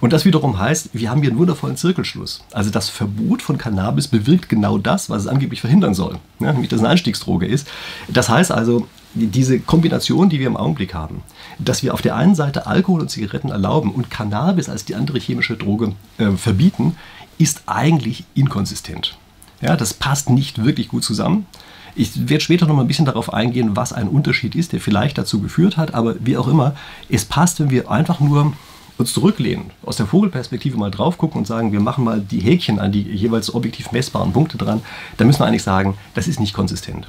Und 0.00 0.14
das 0.14 0.24
wiederum 0.24 0.58
heißt, 0.58 0.90
wir 0.94 1.10
haben 1.10 1.20
hier 1.20 1.30
einen 1.30 1.38
wundervollen 1.38 1.76
Zirkelschluss. 1.76 2.42
Also 2.52 2.70
das 2.70 2.88
Verbot 2.88 3.42
von 3.42 3.58
Cannabis 3.58 4.08
bewirkt 4.08 4.48
genau 4.48 4.78
das, 4.78 5.10
was 5.10 5.22
es 5.22 5.28
angeblich 5.28 5.60
verhindern 5.60 5.92
soll. 5.92 6.18
Ja, 6.40 6.52
nämlich, 6.52 6.70
dass 6.70 6.78
es 6.78 6.84
eine 6.84 6.92
Einstiegsdroge 6.92 7.46
ist. 7.46 7.68
Das 8.08 8.30
heißt 8.30 8.52
also, 8.52 8.86
diese 9.16 9.58
Kombination, 9.58 10.28
die 10.28 10.38
wir 10.38 10.46
im 10.46 10.56
Augenblick 10.56 10.94
haben, 10.94 11.22
dass 11.58 11.82
wir 11.82 11.94
auf 11.94 12.02
der 12.02 12.16
einen 12.16 12.34
Seite 12.34 12.66
Alkohol 12.66 13.00
und 13.00 13.10
Zigaretten 13.10 13.50
erlauben 13.50 13.92
und 13.92 14.10
Cannabis 14.10 14.68
als 14.68 14.84
die 14.84 14.94
andere 14.94 15.18
chemische 15.18 15.56
Droge 15.56 15.92
äh, 16.18 16.32
verbieten, 16.32 16.96
ist 17.38 17.62
eigentlich 17.66 18.24
inkonsistent. 18.34 19.18
Ja, 19.60 19.76
das 19.76 19.94
passt 19.94 20.28
nicht 20.28 20.64
wirklich 20.64 20.88
gut 20.88 21.04
zusammen. 21.04 21.46
Ich 21.94 22.28
werde 22.28 22.42
später 22.42 22.66
noch 22.66 22.74
mal 22.74 22.82
ein 22.82 22.88
bisschen 22.88 23.06
darauf 23.06 23.32
eingehen, 23.32 23.74
was 23.74 23.94
ein 23.94 24.08
Unterschied 24.08 24.54
ist, 24.54 24.72
der 24.72 24.80
vielleicht 24.80 25.16
dazu 25.16 25.40
geführt 25.40 25.78
hat, 25.78 25.94
aber 25.94 26.16
wie 26.20 26.36
auch 26.36 26.46
immer, 26.46 26.74
es 27.08 27.24
passt, 27.24 27.58
wenn 27.58 27.70
wir 27.70 27.90
einfach 27.90 28.20
nur 28.20 28.52
uns 28.98 29.12
zurücklehnen, 29.12 29.70
aus 29.82 29.96
der 29.96 30.06
Vogelperspektive 30.06 30.76
mal 30.76 30.90
drauf 30.90 31.18
gucken 31.18 31.38
und 31.38 31.46
sagen, 31.46 31.72
wir 31.72 31.80
machen 31.80 32.04
mal 32.04 32.20
die 32.20 32.40
Häkchen 32.40 32.78
an 32.78 32.92
die 32.92 33.02
jeweils 33.02 33.54
objektiv 33.54 33.92
messbaren 33.92 34.32
Punkte 34.32 34.58
dran, 34.58 34.82
dann 35.16 35.26
müssen 35.26 35.40
wir 35.40 35.46
eigentlich 35.46 35.62
sagen, 35.62 35.96
das 36.14 36.28
ist 36.28 36.40
nicht 36.40 36.54
konsistent. 36.54 37.08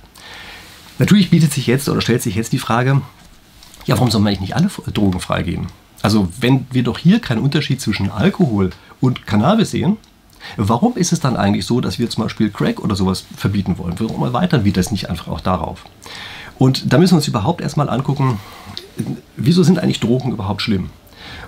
Natürlich 0.99 1.29
bietet 1.29 1.53
sich 1.53 1.67
jetzt 1.67 1.87
oder 1.89 2.01
stellt 2.01 2.21
sich 2.21 2.35
jetzt 2.35 2.53
die 2.53 2.59
Frage, 2.59 3.01
ja, 3.85 3.95
warum 3.95 4.11
soll 4.11 4.21
man 4.21 4.29
eigentlich 4.29 4.41
nicht 4.41 4.55
alle 4.55 4.69
Drogen 4.93 5.19
freigeben? 5.19 5.67
Also 6.01 6.27
wenn 6.39 6.67
wir 6.71 6.83
doch 6.83 6.97
hier 6.97 7.19
keinen 7.19 7.41
Unterschied 7.41 7.81
zwischen 7.81 8.11
Alkohol 8.11 8.71
und 8.99 9.25
Cannabis 9.25 9.71
sehen, 9.71 9.97
warum 10.55 10.95
ist 10.95 11.11
es 11.11 11.19
dann 11.19 11.37
eigentlich 11.37 11.65
so, 11.65 11.81
dass 11.81 11.99
wir 11.99 12.09
zum 12.09 12.23
Beispiel 12.23 12.49
Crack 12.49 12.79
oder 12.79 12.95
sowas 12.95 13.25
verbieten 13.35 13.77
wollen? 13.77 13.95
Warum 13.97 14.23
erweitern 14.23 14.63
wir 14.63 14.73
das 14.73 14.91
nicht 14.91 15.09
einfach 15.09 15.27
auch 15.27 15.41
darauf? 15.41 15.83
Und 16.57 16.91
da 16.91 16.97
müssen 16.97 17.13
wir 17.13 17.17
uns 17.17 17.27
überhaupt 17.27 17.61
erstmal 17.61 17.89
angucken, 17.89 18.39
wieso 19.35 19.63
sind 19.63 19.79
eigentlich 19.79 19.99
Drogen 19.99 20.31
überhaupt 20.31 20.61
schlimm? 20.61 20.89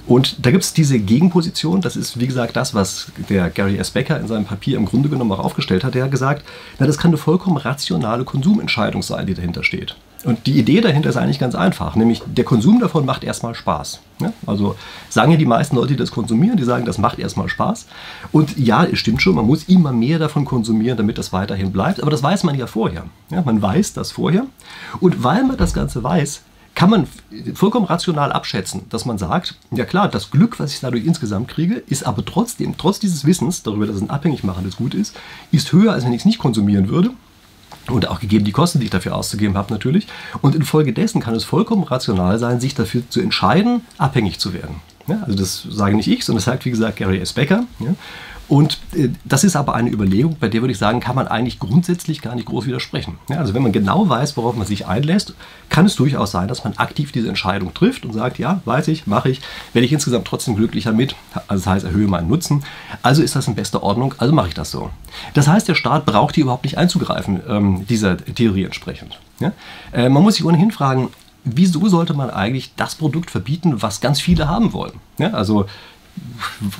Und 0.08 0.46
da 0.46 0.52
gibt 0.52 0.64
es 0.64 0.74
diese 0.74 1.00
Gegenposition, 1.00 1.82
das 1.82 1.96
ist 1.96 2.20
wie 2.20 2.28
gesagt 2.28 2.56
das, 2.56 2.74
was 2.74 3.12
der 3.30 3.50
Gary 3.50 3.78
S. 3.78 3.92
Becker 3.92 4.20
in 4.20 4.28
seinem 4.28 4.46
Papier 4.46 4.78
im 4.78 4.86
Grunde 4.86 5.10
genommen 5.10 5.32
auch 5.32 5.40
aufgestellt 5.40 5.84
hat. 5.84 5.96
Er 5.96 6.06
hat 6.06 6.12
gesagt, 6.12 6.44
na, 6.80 6.88
das 6.88 6.98
kann 6.98 7.10
eine 7.10 7.18
vollkommen 7.18 7.58
rationale 7.58 8.24
Konsumentscheidung 8.24 9.04
sein, 9.04 9.28
die 9.28 9.34
dahinter 9.34 9.64
steht. 9.64 9.96
Und 10.26 10.48
die 10.48 10.60
Idee 10.60 10.82
dahinter 10.82 11.10
ist 11.10 11.18
eigentlich 11.18 11.40
ganz 11.40 11.56
einfach, 11.56 11.96
nämlich 11.96 12.22
der 12.26 12.44
Konsum 12.44 12.80
davon 12.80 13.06
macht 13.06 13.24
erstmal 13.24 13.56
Spaß. 13.56 14.02
Ja? 14.20 14.34
Also 14.46 14.76
sagen 15.10 15.32
ja 15.32 15.38
die 15.38 15.46
meisten 15.46 15.78
Leute, 15.78 15.90
die 15.90 15.96
das 15.96 16.12
konsumieren, 16.12 16.58
die 16.58 16.66
sagen, 16.66 16.86
das 16.86 16.98
macht 16.98 17.20
erstmal 17.20 17.48
Spaß. 17.48 17.86
Und 18.34 18.58
ja, 18.58 18.84
es 18.84 19.00
stimmt 19.00 19.22
schon, 19.22 19.36
man 19.36 19.46
muss 19.46 19.64
immer 19.66 19.94
mehr 19.94 20.20
davon 20.20 20.44
konsumieren, 20.44 20.98
damit 20.98 21.18
das 21.18 21.32
weiterhin 21.32 21.72
bleibt. 21.72 22.02
Aber 22.02 22.12
das 22.12 22.22
weiß 22.22 22.44
man 22.44 22.56
ja 22.56 22.68
vorher. 22.68 23.06
Ja? 23.30 23.42
Man 23.44 23.62
weiß 23.62 23.94
das 23.94 24.12
vorher. 24.12 24.46
Und 25.00 25.24
weil 25.24 25.46
man 25.46 25.56
das 25.56 25.74
Ganze 25.74 26.04
weiß, 26.04 26.42
kann 26.80 26.90
man 26.90 27.08
vollkommen 27.56 27.88
rational 27.88 28.32
abschätzen, 28.32 28.84
dass 28.90 29.04
man 29.04 29.18
sagt, 29.18 29.56
ja 29.70 29.84
klar, 29.84 30.08
das 30.08 30.32
Glück, 30.32 30.62
was 30.62 30.72
ich 30.72 30.80
dadurch 30.80 31.04
insgesamt 31.04 31.50
kriege, 31.50 31.76
ist 31.76 32.08
aber 32.08 32.24
trotzdem, 32.24 32.78
trotz 32.78 33.00
dieses 33.00 33.26
Wissens 33.26 33.64
darüber, 33.64 33.86
dass 33.86 33.98
es 33.98 34.02
ein 34.02 34.10
abhängig 34.10 34.46
machendes 34.46 34.78
Gut 34.78 34.94
ist, 34.94 35.14
ist 35.52 35.74
höher, 35.74 35.92
als 35.92 36.06
wenn 36.06 36.14
ich 36.14 36.22
es 36.22 36.26
nicht 36.26 36.40
konsumieren 36.40 36.88
würde. 36.88 37.10
und 37.90 38.08
auch 38.08 38.22
gegeben 38.22 38.46
die 38.46 38.54
Kosten, 38.54 38.80
die 38.80 38.86
ich 38.86 38.92
dafür 38.92 39.14
auszugeben 39.14 39.58
habe 39.58 39.74
natürlich. 39.74 40.08
Und 40.42 40.56
infolgedessen 40.56 41.20
kann 41.20 41.36
es 41.36 41.44
vollkommen 41.44 41.84
rational 41.84 42.40
sein, 42.40 42.62
sich 42.62 42.76
dafür 42.76 43.02
zu 43.10 43.20
entscheiden, 43.20 43.82
abhängig 43.98 44.40
zu 44.40 44.54
werden. 44.54 44.76
Ja, 45.08 45.22
also 45.26 45.38
das 45.38 45.68
sage 45.70 45.98
nicht 45.98 46.08
ich, 46.08 46.24
sondern 46.24 46.38
das 46.38 46.46
sagt, 46.46 46.64
wie 46.64 46.70
gesagt, 46.70 46.96
Gary 46.96 47.20
S. 47.20 47.34
Becker. 47.34 47.66
Ja. 47.80 47.94
Und 48.50 48.80
äh, 48.96 49.10
das 49.24 49.44
ist 49.44 49.56
aber 49.56 49.76
eine 49.76 49.92
Überlegung, 49.92 50.36
bei 50.40 50.50
der 50.50 50.62
würde 50.62 50.72
ich 50.72 50.80
sagen, 50.80 51.00
kann 51.00 51.16
man 51.16 51.28
eigentlich 51.28 51.60
grundsätzlich 51.60 52.22
gar 52.22 52.36
nicht 52.36 52.48
groß 52.48 52.66
widersprechen. 52.66 53.20
Ja, 53.30 53.38
also 53.38 53.54
wenn 53.54 53.62
man 53.62 53.72
genau 53.72 54.10
weiß, 54.10 54.36
worauf 54.36 54.56
man 54.56 54.66
sich 54.66 54.88
einlässt, 54.88 55.36
kann 55.70 55.86
es 55.86 55.96
durchaus 55.96 56.32
sein, 56.32 56.48
dass 56.48 56.64
man 56.64 56.74
aktiv 56.74 57.12
diese 57.12 57.30
Entscheidung 57.30 57.74
trifft 57.76 58.06
und 58.06 58.14
sagt, 58.14 58.40
ja, 58.40 58.62
weiß 58.66 58.88
ich, 58.88 59.06
mache 59.06 59.30
ich, 59.30 59.42
werde 59.74 59.86
ich 59.86 59.94
insgesamt 59.94 60.26
trotzdem 60.26 60.56
glücklicher 60.56 60.92
mit, 60.92 61.16
also 61.48 61.64
das 61.64 61.68
heißt, 61.68 61.86
erhöhe 61.86 62.08
meinen 62.08 62.28
Nutzen. 62.28 62.64
Also 63.04 63.22
ist 63.22 63.36
das 63.36 63.48
in 63.48 63.54
bester 63.54 63.84
Ordnung, 63.84 64.16
also 64.18 64.34
mache 64.34 64.48
ich 64.48 64.56
das 64.56 64.72
so. 64.72 64.90
Das 65.36 65.48
heißt, 65.48 65.68
der 65.68 65.76
Staat 65.76 66.08
braucht 66.08 66.34
hier 66.34 66.44
überhaupt 66.46 66.64
nicht 66.64 66.78
einzugreifen, 66.78 67.42
ähm, 67.48 67.86
dieser 67.88 68.18
Theorie 68.18 68.64
entsprechend. 68.64 69.20
Ja? 69.40 69.54
Äh, 69.92 70.10
man 70.10 70.24
muss 70.24 70.36
sich 70.36 70.46
ohnehin 70.46 70.72
fragen, 70.72 71.10
wieso 71.44 71.88
sollte 71.88 72.16
man 72.16 72.32
eigentlich 72.32 72.74
das 72.76 72.96
Produkt 72.96 73.30
verbieten, 73.30 73.82
was 73.82 74.02
ganz 74.02 74.20
viele 74.20 74.48
haben 74.48 74.74
wollen? 74.74 74.94
Ja, 75.20 75.32
also 75.32 75.68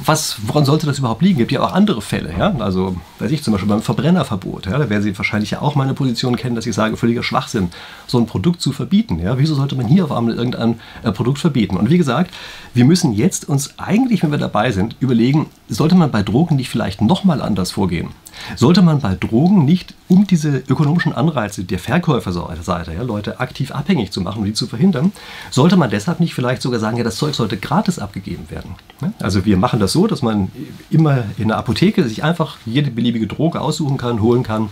was, 0.06 0.38
woran 0.46 0.66
sollte 0.66 0.86
das 0.86 1.00
überhaupt 1.00 1.22
liegen? 1.22 1.36
Es 1.36 1.40
gibt 1.40 1.52
ja 1.52 1.62
auch 1.62 1.74
andere 1.74 2.02
Fälle. 2.02 2.34
Ja? 2.38 2.56
Also, 2.60 2.96
weiß 3.20 3.32
ich, 3.32 3.44
zum 3.44 3.54
Beispiel 3.54 3.70
beim 3.70 3.82
Verbrennerverbot. 3.82 4.66
Ja? 4.66 4.78
Da 4.78 4.90
werden 4.90 5.04
Sie 5.04 5.18
wahrscheinlich 5.18 5.52
ja 5.52 5.62
auch 5.62 5.76
meine 5.76 5.94
Position 5.94 6.36
kennen, 6.36 6.56
dass 6.56 6.66
ich 6.66 6.76
sage, 6.76 6.98
völliger 6.98 7.24
Schwachsinn, 7.24 7.70
so 8.08 8.18
ein 8.18 8.26
Produkt 8.26 8.62
zu 8.62 8.72
verbieten. 8.72 9.20
Ja? 9.20 9.38
Wieso 9.38 9.56
sollte 9.56 9.76
man 9.76 9.88
hier 9.88 10.06
auf 10.06 10.12
einmal 10.12 10.36
irgendein 10.36 10.80
äh, 11.04 11.12
Produkt 11.12 11.40
verbieten? 11.40 11.78
Und 11.78 11.90
wie 11.90 11.98
gesagt, 11.98 12.34
wir 12.74 12.86
müssen 12.86 13.14
jetzt 13.14 13.48
uns 13.48 13.78
eigentlich, 13.78 14.24
wenn 14.24 14.32
wir 14.32 14.38
dabei 14.38 14.72
sind, 14.72 14.96
überlegen, 15.00 15.48
sollte 15.68 15.96
man 15.96 16.12
bei 16.12 16.24
Drogen 16.24 16.56
nicht 16.56 16.70
vielleicht 16.70 17.02
nochmal 17.02 17.42
anders 17.42 17.72
vorgehen? 17.72 18.10
Sollte 18.56 18.82
man 18.82 19.00
bei 19.00 19.16
Drogen 19.16 19.66
nicht, 19.66 19.94
um 20.08 20.28
diese 20.28 20.58
ökonomischen 20.68 21.14
Anreize 21.14 21.64
der 21.64 21.80
Verkäuferseite, 21.80 22.94
ja, 22.94 23.02
Leute 23.02 23.40
aktiv 23.40 23.72
abhängig 23.72 24.12
zu 24.12 24.22
machen 24.22 24.40
und 24.40 24.46
die 24.46 24.54
zu 24.54 24.68
verhindern, 24.68 25.12
sollte 25.52 25.78
man 25.78 25.90
deshalb 25.90 26.20
nicht 26.20 26.34
vielleicht 26.34 26.62
sogar 26.62 26.80
sagen, 26.80 26.98
ja, 26.98 27.04
das 27.04 27.18
Zeug 27.18 27.36
sollte 27.36 27.58
gratis 27.58 28.00
abgegeben 28.00 28.50
werden? 28.50 28.76
Also 29.20 29.46
wir 29.46 29.58
machen 29.58 29.80
das 29.80 29.92
so, 29.92 30.08
dass 30.08 30.22
man 30.22 30.52
immer 30.90 31.24
in 31.38 31.50
der 31.50 31.58
Apotheke 31.58 32.04
sich 32.08 32.24
einfach 32.24 32.58
jede 32.66 32.92
beliebige 32.92 33.28
Droge 33.28 33.62
aussuchen 33.62 33.98
kann, 33.98 34.22
holen 34.22 34.44
kann 34.44 34.70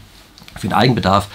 für 0.55 0.67
den 0.67 0.73
Eigenbedarf 0.73 1.27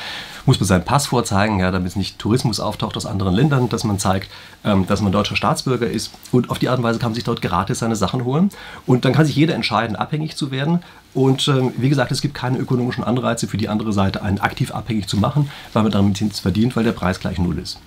muss 0.44 0.58
man 0.58 0.66
seinen 0.66 0.84
Pass 0.84 1.06
vorzeigen, 1.06 1.60
ja, 1.60 1.70
damit 1.70 1.94
nicht 1.96 2.18
Tourismus 2.18 2.60
auftaucht 2.60 2.96
aus 2.96 3.06
anderen 3.06 3.34
Ländern, 3.34 3.68
dass 3.68 3.84
man 3.84 3.98
zeigt, 3.98 4.28
ähm, 4.64 4.86
dass 4.86 5.00
man 5.00 5.12
deutscher 5.12 5.36
Staatsbürger 5.36 5.88
ist. 5.88 6.12
Und 6.32 6.50
auf 6.50 6.58
die 6.58 6.68
Art 6.68 6.78
und 6.78 6.84
Weise 6.84 6.98
kann 6.98 7.10
man 7.10 7.14
sich 7.14 7.24
dort 7.24 7.42
gratis 7.42 7.78
seine 7.78 7.96
Sachen 7.96 8.24
holen. 8.24 8.50
Und 8.86 9.04
dann 9.04 9.12
kann 9.12 9.26
sich 9.26 9.36
jeder 9.36 9.54
entscheiden, 9.54 9.96
abhängig 9.96 10.36
zu 10.36 10.50
werden. 10.50 10.80
Und 11.14 11.46
ähm, 11.48 11.72
wie 11.76 11.88
gesagt, 11.88 12.10
es 12.10 12.22
gibt 12.22 12.34
keine 12.34 12.58
ökonomischen 12.58 13.04
Anreize 13.04 13.46
für 13.46 13.58
die 13.58 13.68
andere 13.68 13.92
Seite, 13.92 14.22
einen 14.22 14.38
aktiv 14.38 14.70
abhängig 14.70 15.08
zu 15.08 15.18
machen, 15.18 15.50
weil 15.72 15.82
man 15.82 15.92
damit 15.92 16.20
nichts 16.20 16.40
verdient, 16.40 16.74
weil 16.74 16.84
der 16.84 16.92
Preis 16.92 17.20
gleich 17.20 17.38
null 17.38 17.58
ist. 17.58 17.78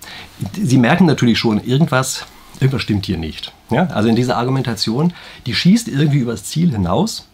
Sie 0.52 0.78
merken 0.78 1.06
natürlich 1.06 1.38
schon, 1.38 1.62
irgendwas, 1.62 2.26
irgendwas 2.60 2.82
stimmt 2.82 3.06
hier 3.06 3.18
nicht. 3.18 3.52
Ja? 3.70 3.88
Also 3.88 4.08
in 4.08 4.16
dieser 4.16 4.36
Argumentation, 4.36 5.12
die 5.46 5.54
schießt 5.54 5.88
irgendwie 5.88 6.18
übers 6.18 6.44
Ziel 6.44 6.70
hinaus. 6.70 7.26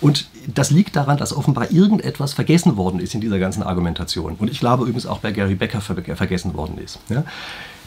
Und 0.00 0.26
das 0.52 0.72
liegt 0.72 0.96
daran, 0.96 1.16
dass 1.16 1.32
offenbar 1.32 1.70
irgendetwas 1.70 2.32
vergessen 2.32 2.76
worden 2.76 2.98
ist 2.98 3.14
in 3.14 3.20
dieser 3.20 3.38
ganzen 3.38 3.62
Argumentation. 3.62 4.34
Und 4.36 4.50
ich 4.50 4.58
glaube 4.58 4.82
übrigens 4.82 5.06
auch 5.06 5.18
bei 5.18 5.30
Gary 5.30 5.54
Becker 5.54 5.80
vergessen 5.80 6.54
worden 6.54 6.78
ist. 6.78 6.98
Ja? 7.08 7.22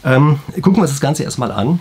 Ähm, 0.02 0.38
gucken 0.54 0.76
wir 0.76 0.82
uns 0.82 0.92
das 0.92 1.00
Ganze 1.00 1.24
erstmal 1.24 1.52
an. 1.52 1.80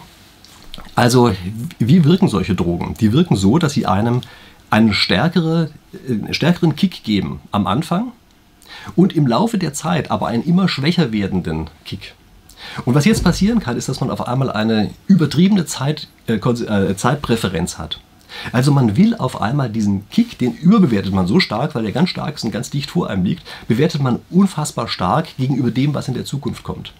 Also, 0.96 1.34
wie 1.78 2.04
wirken 2.04 2.28
solche 2.28 2.56
Drogen? 2.56 2.96
Die 3.00 3.14
wirken 3.14 3.36
so, 3.36 3.58
dass 3.58 3.74
sie 3.74 3.86
einem 3.86 4.22
einen 4.70 4.94
stärkere, 4.94 5.70
äh, 5.94 6.34
stärkeren 6.34 6.76
Kick 6.76 7.04
geben 7.04 7.42
am 7.52 7.68
Anfang 7.68 8.12
und 8.96 9.14
im 9.14 9.28
Laufe 9.28 9.58
der 9.58 9.74
Zeit 9.74 10.12
aber 10.12 10.28
einen 10.28 10.44
immer 10.44 10.68
schwächer 10.68 11.12
werdenden 11.12 11.70
Kick. 11.86 12.14
Und 12.86 12.94
was 12.94 13.06
jetzt 13.06 13.24
passieren 13.24 13.60
kann, 13.60 13.78
ist, 13.78 13.90
dass 13.90 14.02
man 14.02 14.12
auf 14.12 14.28
einmal 14.28 14.52
eine 14.52 14.92
übertriebene 15.08 15.66
Zeit, 15.66 16.08
äh, 16.28 16.34
äh 16.34 16.96
Zeitpräferenz 16.96 17.78
hat. 17.78 18.00
Also 18.52 18.72
man 18.72 18.98
will 18.98 19.16
auf 19.16 19.42
einmal 19.42 19.70
diesen 19.70 20.10
Kick, 20.10 20.38
den 20.38 20.54
überbewertet 20.54 21.14
man 21.14 21.28
so 21.28 21.40
stark, 21.40 21.76
weil 21.76 21.84
der 21.84 21.92
ganz 21.92 22.10
stark 22.10 22.36
ist 22.36 22.44
und 22.44 22.52
ganz 22.52 22.70
dicht 22.70 22.92
vor 22.92 23.10
einem 23.10 23.24
liegt, 23.24 23.44
bewertet 23.68 24.02
man 24.02 24.20
unfassbar 24.30 24.88
stark 24.88 25.38
gegenüber 25.38 25.72
dem, 25.72 25.94
was 25.94 26.08
in 26.08 26.14
der 26.14 26.26
Zukunft 26.26 26.64
kommt. 26.64 26.94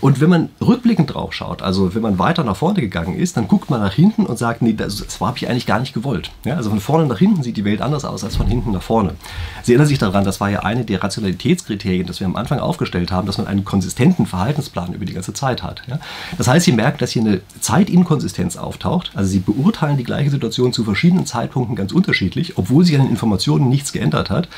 Und 0.00 0.20
wenn 0.20 0.30
man 0.30 0.48
rückblickend 0.60 1.14
drauf 1.14 1.32
schaut, 1.32 1.62
also 1.62 1.94
wenn 1.94 2.02
man 2.02 2.18
weiter 2.18 2.44
nach 2.44 2.56
vorne 2.56 2.80
gegangen 2.80 3.16
ist, 3.16 3.36
dann 3.36 3.48
guckt 3.48 3.70
man 3.70 3.80
nach 3.80 3.94
hinten 3.94 4.26
und 4.26 4.38
sagt, 4.38 4.62
nee, 4.62 4.72
das, 4.72 4.96
das 4.96 5.20
habe 5.20 5.38
ich 5.38 5.48
eigentlich 5.48 5.66
gar 5.66 5.80
nicht 5.80 5.94
gewollt. 5.94 6.30
Ja, 6.44 6.56
also 6.56 6.70
von 6.70 6.80
vorne 6.80 7.06
nach 7.06 7.18
hinten 7.18 7.42
sieht 7.42 7.56
die 7.56 7.64
Welt 7.64 7.80
anders 7.80 8.04
aus 8.04 8.24
als 8.24 8.36
von 8.36 8.46
hinten 8.46 8.72
nach 8.72 8.82
vorne. 8.82 9.14
Sie 9.62 9.72
erinnern 9.72 9.88
sich 9.88 9.98
daran, 9.98 10.24
das 10.24 10.40
war 10.40 10.50
ja 10.50 10.60
eine 10.60 10.84
der 10.84 11.02
Rationalitätskriterien, 11.02 12.06
das 12.06 12.20
wir 12.20 12.26
am 12.26 12.36
Anfang 12.36 12.58
aufgestellt 12.58 13.12
haben, 13.12 13.26
dass 13.26 13.38
man 13.38 13.46
einen 13.46 13.64
konsistenten 13.64 14.26
Verhaltensplan 14.26 14.92
über 14.92 15.04
die 15.04 15.12
ganze 15.12 15.32
Zeit 15.32 15.62
hat. 15.62 15.82
Ja? 15.86 15.98
Das 16.38 16.48
heißt, 16.48 16.64
Sie 16.64 16.72
merken, 16.72 16.98
dass 16.98 17.10
hier 17.10 17.22
eine 17.22 17.40
Zeitinkonsistenz 17.60 18.56
auftaucht. 18.56 19.12
Also 19.14 19.30
Sie 19.30 19.38
beurteilen 19.38 19.96
die 19.96 20.04
gleiche 20.04 20.30
Situation 20.30 20.71
zu 20.72 20.84
verschiedenen 20.84 21.26
Zeitpunkten 21.26 21.76
ganz 21.76 21.92
unterschiedlich, 21.92 22.58
obwohl 22.58 22.84
sich 22.84 22.94
an 22.94 23.02
den 23.02 23.10
Informationen 23.10 23.68
nichts 23.68 23.92
geändert 23.92 24.30
hat. 24.30 24.48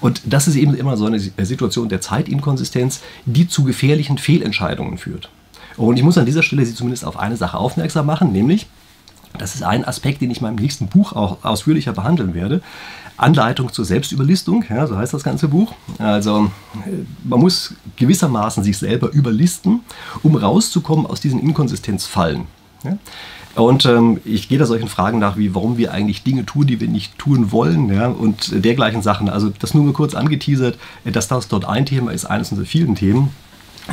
Und 0.00 0.22
das 0.24 0.48
ist 0.48 0.56
eben 0.56 0.74
immer 0.74 0.96
so 0.96 1.06
eine 1.06 1.18
Situation 1.20 1.88
der 1.88 2.00
Zeitinkonsistenz, 2.00 3.00
die 3.26 3.48
zu 3.48 3.64
gefährlichen 3.64 4.18
Fehlentscheidungen 4.18 4.98
führt. 4.98 5.30
Und 5.76 5.96
ich 5.96 6.02
muss 6.02 6.18
an 6.18 6.26
dieser 6.26 6.42
Stelle 6.42 6.66
Sie 6.66 6.74
zumindest 6.74 7.04
auf 7.04 7.18
eine 7.18 7.36
Sache 7.36 7.56
aufmerksam 7.56 8.06
machen, 8.06 8.32
nämlich, 8.32 8.66
das 9.38 9.54
ist 9.54 9.62
ein 9.62 9.86
Aspekt, 9.86 10.20
den 10.20 10.30
ich 10.30 10.38
in 10.38 10.44
meinem 10.44 10.56
nächsten 10.56 10.88
Buch 10.88 11.14
auch 11.14 11.38
ausführlicher 11.42 11.92
behandeln 11.92 12.34
werde. 12.34 12.60
Anleitung 13.16 13.72
zur 13.72 13.84
Selbstüberlistung, 13.84 14.64
ja, 14.68 14.86
so 14.86 14.96
heißt 14.96 15.14
das 15.14 15.22
ganze 15.22 15.48
Buch. 15.48 15.72
Also 15.98 16.50
man 17.24 17.40
muss 17.40 17.74
gewissermaßen 17.96 18.64
sich 18.64 18.76
selber 18.76 19.10
überlisten, 19.12 19.80
um 20.22 20.36
rauszukommen 20.36 21.06
aus 21.06 21.20
diesen 21.20 21.40
Inkonsistenzfallen. 21.40 22.46
Ja. 22.84 22.98
Und 23.54 23.84
ähm, 23.84 24.20
ich 24.24 24.48
gehe 24.48 24.58
da 24.58 24.64
solchen 24.64 24.88
Fragen 24.88 25.18
nach, 25.18 25.36
wie 25.36 25.54
warum 25.54 25.76
wir 25.76 25.92
eigentlich 25.92 26.22
Dinge 26.22 26.46
tun, 26.46 26.66
die 26.66 26.80
wir 26.80 26.88
nicht 26.88 27.18
tun 27.18 27.52
wollen, 27.52 27.92
ja, 27.92 28.08
und 28.08 28.64
dergleichen 28.64 29.02
Sachen. 29.02 29.28
Also 29.28 29.52
das 29.58 29.74
nur 29.74 29.84
mal 29.84 29.92
kurz 29.92 30.14
angeteasert, 30.14 30.78
dass 31.04 31.28
das 31.28 31.48
dort 31.48 31.66
ein 31.66 31.84
Thema 31.84 32.12
ist, 32.12 32.24
eines 32.24 32.50
unserer 32.50 32.66
vielen 32.66 32.94
Themen 32.94 33.30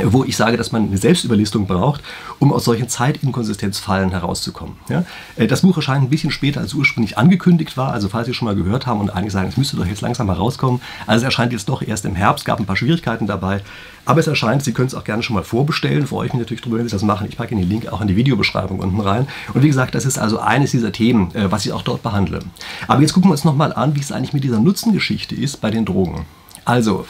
wo 0.04 0.24
ich 0.24 0.38
sage, 0.38 0.58
dass 0.58 0.72
man 0.72 0.88
eine 0.88 0.98
Selbstüberlistung 0.98 1.66
braucht, 1.66 2.02
um 2.38 2.54
aus 2.54 2.66
solchen 2.66 2.88
Zeitinkonsistenzfallen 2.88 4.12
herauszukommen. 4.12 4.76
Ja? 4.88 5.04
Äh, 5.36 5.48
das 5.48 5.62
Buch 5.62 5.76
erscheint 5.78 6.04
ein 6.04 6.10
bisschen 6.10 6.32
später, 6.32 6.62
als 6.62 6.74
ursprünglich 6.74 7.18
angekündigt 7.18 7.76
war. 7.76 7.92
Also 7.92 8.10
falls 8.10 8.28
Sie 8.28 8.34
schon 8.34 8.46
mal 8.46 8.56
gehört 8.56 8.86
haben 8.86 9.00
und 9.00 9.10
einige 9.10 9.32
sagen, 9.32 9.50
es 9.50 9.58
müsste 9.58 9.78
doch 9.78 9.86
jetzt 9.86 10.02
langsam 10.02 10.28
mal 10.28 10.34
rauskommen. 10.34 10.82
Also 11.08 11.24
es 11.24 11.26
erscheint 11.26 11.52
jetzt 11.54 11.70
doch 11.70 11.82
erst 11.82 12.06
im 12.06 12.16
Herbst, 12.16 12.46
gab 12.46 12.60
ein 12.60 12.66
paar 12.66 12.76
Schwierigkeiten 12.76 13.26
dabei. 13.26 13.62
Aber 14.06 14.20
es 14.20 14.28
erscheint, 14.28 14.64
Sie 14.64 14.74
können 14.74 14.88
es 14.88 14.96
auch 14.96 15.04
gerne 15.04 15.24
schon 15.24 15.36
mal 15.36 15.44
vorbestellen. 15.44 16.08
Freue 16.08 16.28
ich 16.28 16.34
mich 16.34 16.42
natürlich 16.42 16.62
darüber, 16.62 16.80
wenn 16.80 16.88
Sie 16.88 16.94
das 16.94 17.04
machen. 17.04 17.28
Ich 17.30 17.38
packe 17.38 17.54
Ihnen 17.54 17.62
den 17.62 17.70
Link 17.70 17.92
auch 17.92 18.02
in 18.02 18.08
die 18.08 18.16
Videobeschreibung 18.16 18.80
unten 18.80 19.00
rein. 19.02 19.28
Und 19.54 19.64
wie 19.64 19.68
gesagt, 19.68 19.96
das 19.96 20.06
ist 20.06 20.18
also 20.18 20.40
eines 20.40 20.72
dieser 20.72 20.92
Themen, 20.92 21.34
äh, 21.36 21.52
was 21.52 21.66
ich 21.66 21.74
auch 21.74 21.82
dort 21.82 22.04
behandle. 22.04 22.40
Aber 22.88 23.02
jetzt 23.02 23.14
gucken 23.14 23.30
wir 23.30 23.34
uns 23.34 23.44
nochmal 23.44 23.74
an, 23.74 23.96
wie 23.96 24.00
es 24.00 24.12
eigentlich 24.12 24.34
mit 24.34 24.44
dieser 24.44 24.60
Nutzengeschichte 24.60 25.36
ist 25.36 25.62
bei 25.62 25.70
den 25.72 25.86
Drogen. 25.86 26.26
Also, 26.66 27.06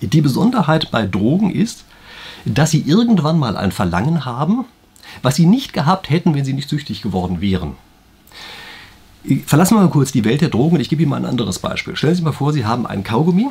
die 0.00 0.20
Besonderheit 0.20 0.90
bei 0.90 1.06
Drogen 1.06 1.50
ist, 1.50 1.84
dass 2.44 2.70
sie 2.70 2.82
irgendwann 2.82 3.38
mal 3.38 3.56
ein 3.56 3.72
Verlangen 3.72 4.24
haben, 4.24 4.64
was 5.22 5.36
sie 5.36 5.46
nicht 5.46 5.72
gehabt 5.72 6.10
hätten, 6.10 6.34
wenn 6.34 6.44
sie 6.44 6.54
nicht 6.54 6.68
süchtig 6.68 7.02
geworden 7.02 7.40
wären. 7.40 7.76
Verlassen 9.46 9.76
wir 9.76 9.82
mal 9.82 9.90
kurz 9.90 10.10
die 10.10 10.24
Welt 10.24 10.40
der 10.40 10.48
Drogen 10.48 10.76
und 10.76 10.80
ich 10.80 10.88
gebe 10.88 11.02
Ihnen 11.02 11.10
mal 11.10 11.18
ein 11.18 11.26
anderes 11.26 11.60
Beispiel. 11.60 11.94
Stellen 11.94 12.14
Sie 12.14 12.16
sich 12.16 12.24
mal 12.24 12.32
vor, 12.32 12.52
Sie 12.52 12.64
haben 12.64 12.86
einen 12.86 13.04
Kaugummi. 13.04 13.50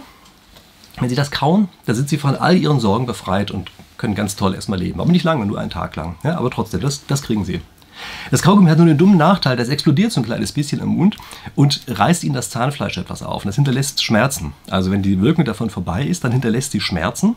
Wenn 0.99 1.07
Sie 1.07 1.15
das 1.15 1.31
kauen, 1.31 1.69
dann 1.85 1.95
sind 1.95 2.09
Sie 2.09 2.17
von 2.17 2.35
all 2.35 2.57
Ihren 2.57 2.81
Sorgen 2.81 3.05
befreit 3.05 3.51
und 3.51 3.71
können 3.97 4.13
ganz 4.13 4.35
toll 4.35 4.53
erstmal 4.53 4.79
leben. 4.79 4.99
Aber 4.99 5.11
nicht 5.11 5.23
lange, 5.23 5.45
nur 5.45 5.59
einen 5.59 5.69
Tag 5.69 5.95
lang. 5.95 6.17
Ja, 6.23 6.37
aber 6.37 6.49
trotzdem, 6.49 6.81
das, 6.81 7.05
das 7.05 7.21
kriegen 7.21 7.45
Sie. 7.45 7.61
Das 8.31 8.41
Kaugummi 8.41 8.69
hat 8.69 8.79
nur 8.79 8.87
den 8.87 8.97
dummen 8.97 9.17
Nachteil, 9.17 9.55
das 9.55 9.69
explodiert 9.69 10.11
so 10.11 10.19
ein 10.19 10.25
kleines 10.25 10.51
bisschen 10.51 10.81
im 10.81 10.89
Mund 10.89 11.17
und 11.55 11.81
reißt 11.87 12.23
Ihnen 12.23 12.33
das 12.33 12.49
Zahnfleisch 12.49 12.97
etwas 12.97 13.23
auf. 13.23 13.43
Und 13.43 13.47
das 13.47 13.55
hinterlässt 13.55 14.03
Schmerzen. 14.03 14.53
Also 14.69 14.91
wenn 14.91 15.03
die 15.03 15.21
Wirkung 15.21 15.45
davon 15.45 15.69
vorbei 15.69 16.03
ist, 16.03 16.23
dann 16.23 16.31
hinterlässt 16.31 16.71
sie 16.71 16.81
Schmerzen 16.81 17.35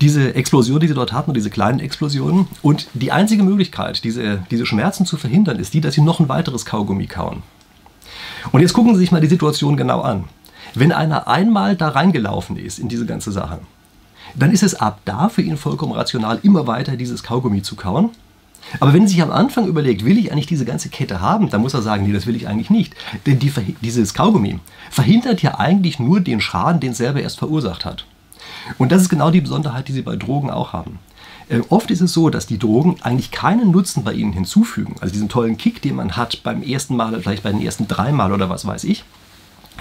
diese 0.00 0.34
Explosion, 0.34 0.80
die 0.80 0.88
sie 0.88 0.94
dort 0.94 1.12
hatten, 1.12 1.34
diese 1.34 1.50
kleinen 1.50 1.80
Explosionen. 1.80 2.46
Und 2.62 2.88
die 2.94 3.12
einzige 3.12 3.42
Möglichkeit, 3.42 4.04
diese, 4.04 4.44
diese 4.50 4.66
Schmerzen 4.66 5.06
zu 5.06 5.16
verhindern, 5.16 5.58
ist 5.58 5.74
die, 5.74 5.80
dass 5.80 5.94
sie 5.94 6.00
noch 6.00 6.20
ein 6.20 6.28
weiteres 6.28 6.64
Kaugummi 6.64 7.06
kauen. 7.06 7.42
Und 8.52 8.60
jetzt 8.60 8.72
gucken 8.72 8.94
Sie 8.94 9.00
sich 9.00 9.12
mal 9.12 9.20
die 9.20 9.28
Situation 9.28 9.76
genau 9.76 10.00
an. 10.00 10.24
Wenn 10.74 10.92
einer 10.92 11.28
einmal 11.28 11.76
da 11.76 11.88
reingelaufen 11.88 12.56
ist 12.56 12.78
in 12.78 12.88
diese 12.88 13.06
ganze 13.06 13.32
Sache, 13.32 13.60
dann 14.34 14.52
ist 14.52 14.62
es 14.62 14.74
ab 14.74 15.00
da 15.04 15.28
für 15.28 15.42
ihn 15.42 15.56
vollkommen 15.56 15.92
rational, 15.92 16.38
immer 16.42 16.66
weiter 16.66 16.96
dieses 16.96 17.22
Kaugummi 17.22 17.62
zu 17.62 17.76
kauen. 17.76 18.10
Aber 18.80 18.92
wenn 18.92 19.02
er 19.02 19.08
sich 19.08 19.22
am 19.22 19.30
Anfang 19.30 19.66
überlegt, 19.66 20.04
will 20.04 20.18
ich 20.18 20.30
eigentlich 20.30 20.46
diese 20.46 20.66
ganze 20.66 20.90
Kette 20.90 21.20
haben, 21.20 21.48
dann 21.48 21.62
muss 21.62 21.74
er 21.74 21.82
sagen, 21.82 22.06
nee, 22.06 22.12
das 22.12 22.26
will 22.26 22.36
ich 22.36 22.48
eigentlich 22.48 22.70
nicht. 22.70 22.94
Denn 23.26 23.38
die, 23.38 23.50
dieses 23.82 24.12
Kaugummi 24.12 24.58
verhindert 24.90 25.42
ja 25.42 25.58
eigentlich 25.58 25.98
nur 25.98 26.20
den 26.20 26.40
Schaden, 26.40 26.80
den 26.80 26.92
es 26.92 26.98
selber 26.98 27.22
erst 27.22 27.38
verursacht 27.38 27.84
hat. 27.84 28.04
Und 28.78 28.92
das 28.92 29.02
ist 29.02 29.08
genau 29.08 29.30
die 29.30 29.40
Besonderheit, 29.40 29.88
die 29.88 29.92
Sie 29.92 30.02
bei 30.02 30.16
Drogen 30.16 30.50
auch 30.50 30.72
haben. 30.72 30.98
Äh, 31.48 31.60
oft 31.68 31.90
ist 31.90 32.00
es 32.00 32.12
so, 32.12 32.30
dass 32.30 32.46
die 32.46 32.58
Drogen 32.58 32.96
eigentlich 33.02 33.30
keinen 33.30 33.70
Nutzen 33.70 34.04
bei 34.04 34.12
Ihnen 34.12 34.32
hinzufügen. 34.32 34.96
Also 35.00 35.12
diesen 35.12 35.28
tollen 35.28 35.56
Kick, 35.56 35.80
den 35.82 35.96
man 35.96 36.16
hat 36.16 36.42
beim 36.42 36.62
ersten 36.62 36.96
Mal, 36.96 37.18
vielleicht 37.20 37.42
bei 37.42 37.52
den 37.52 37.62
ersten 37.62 37.88
drei 37.88 38.12
Mal 38.12 38.32
oder 38.32 38.50
was 38.50 38.66
weiß 38.66 38.84
ich. 38.84 39.04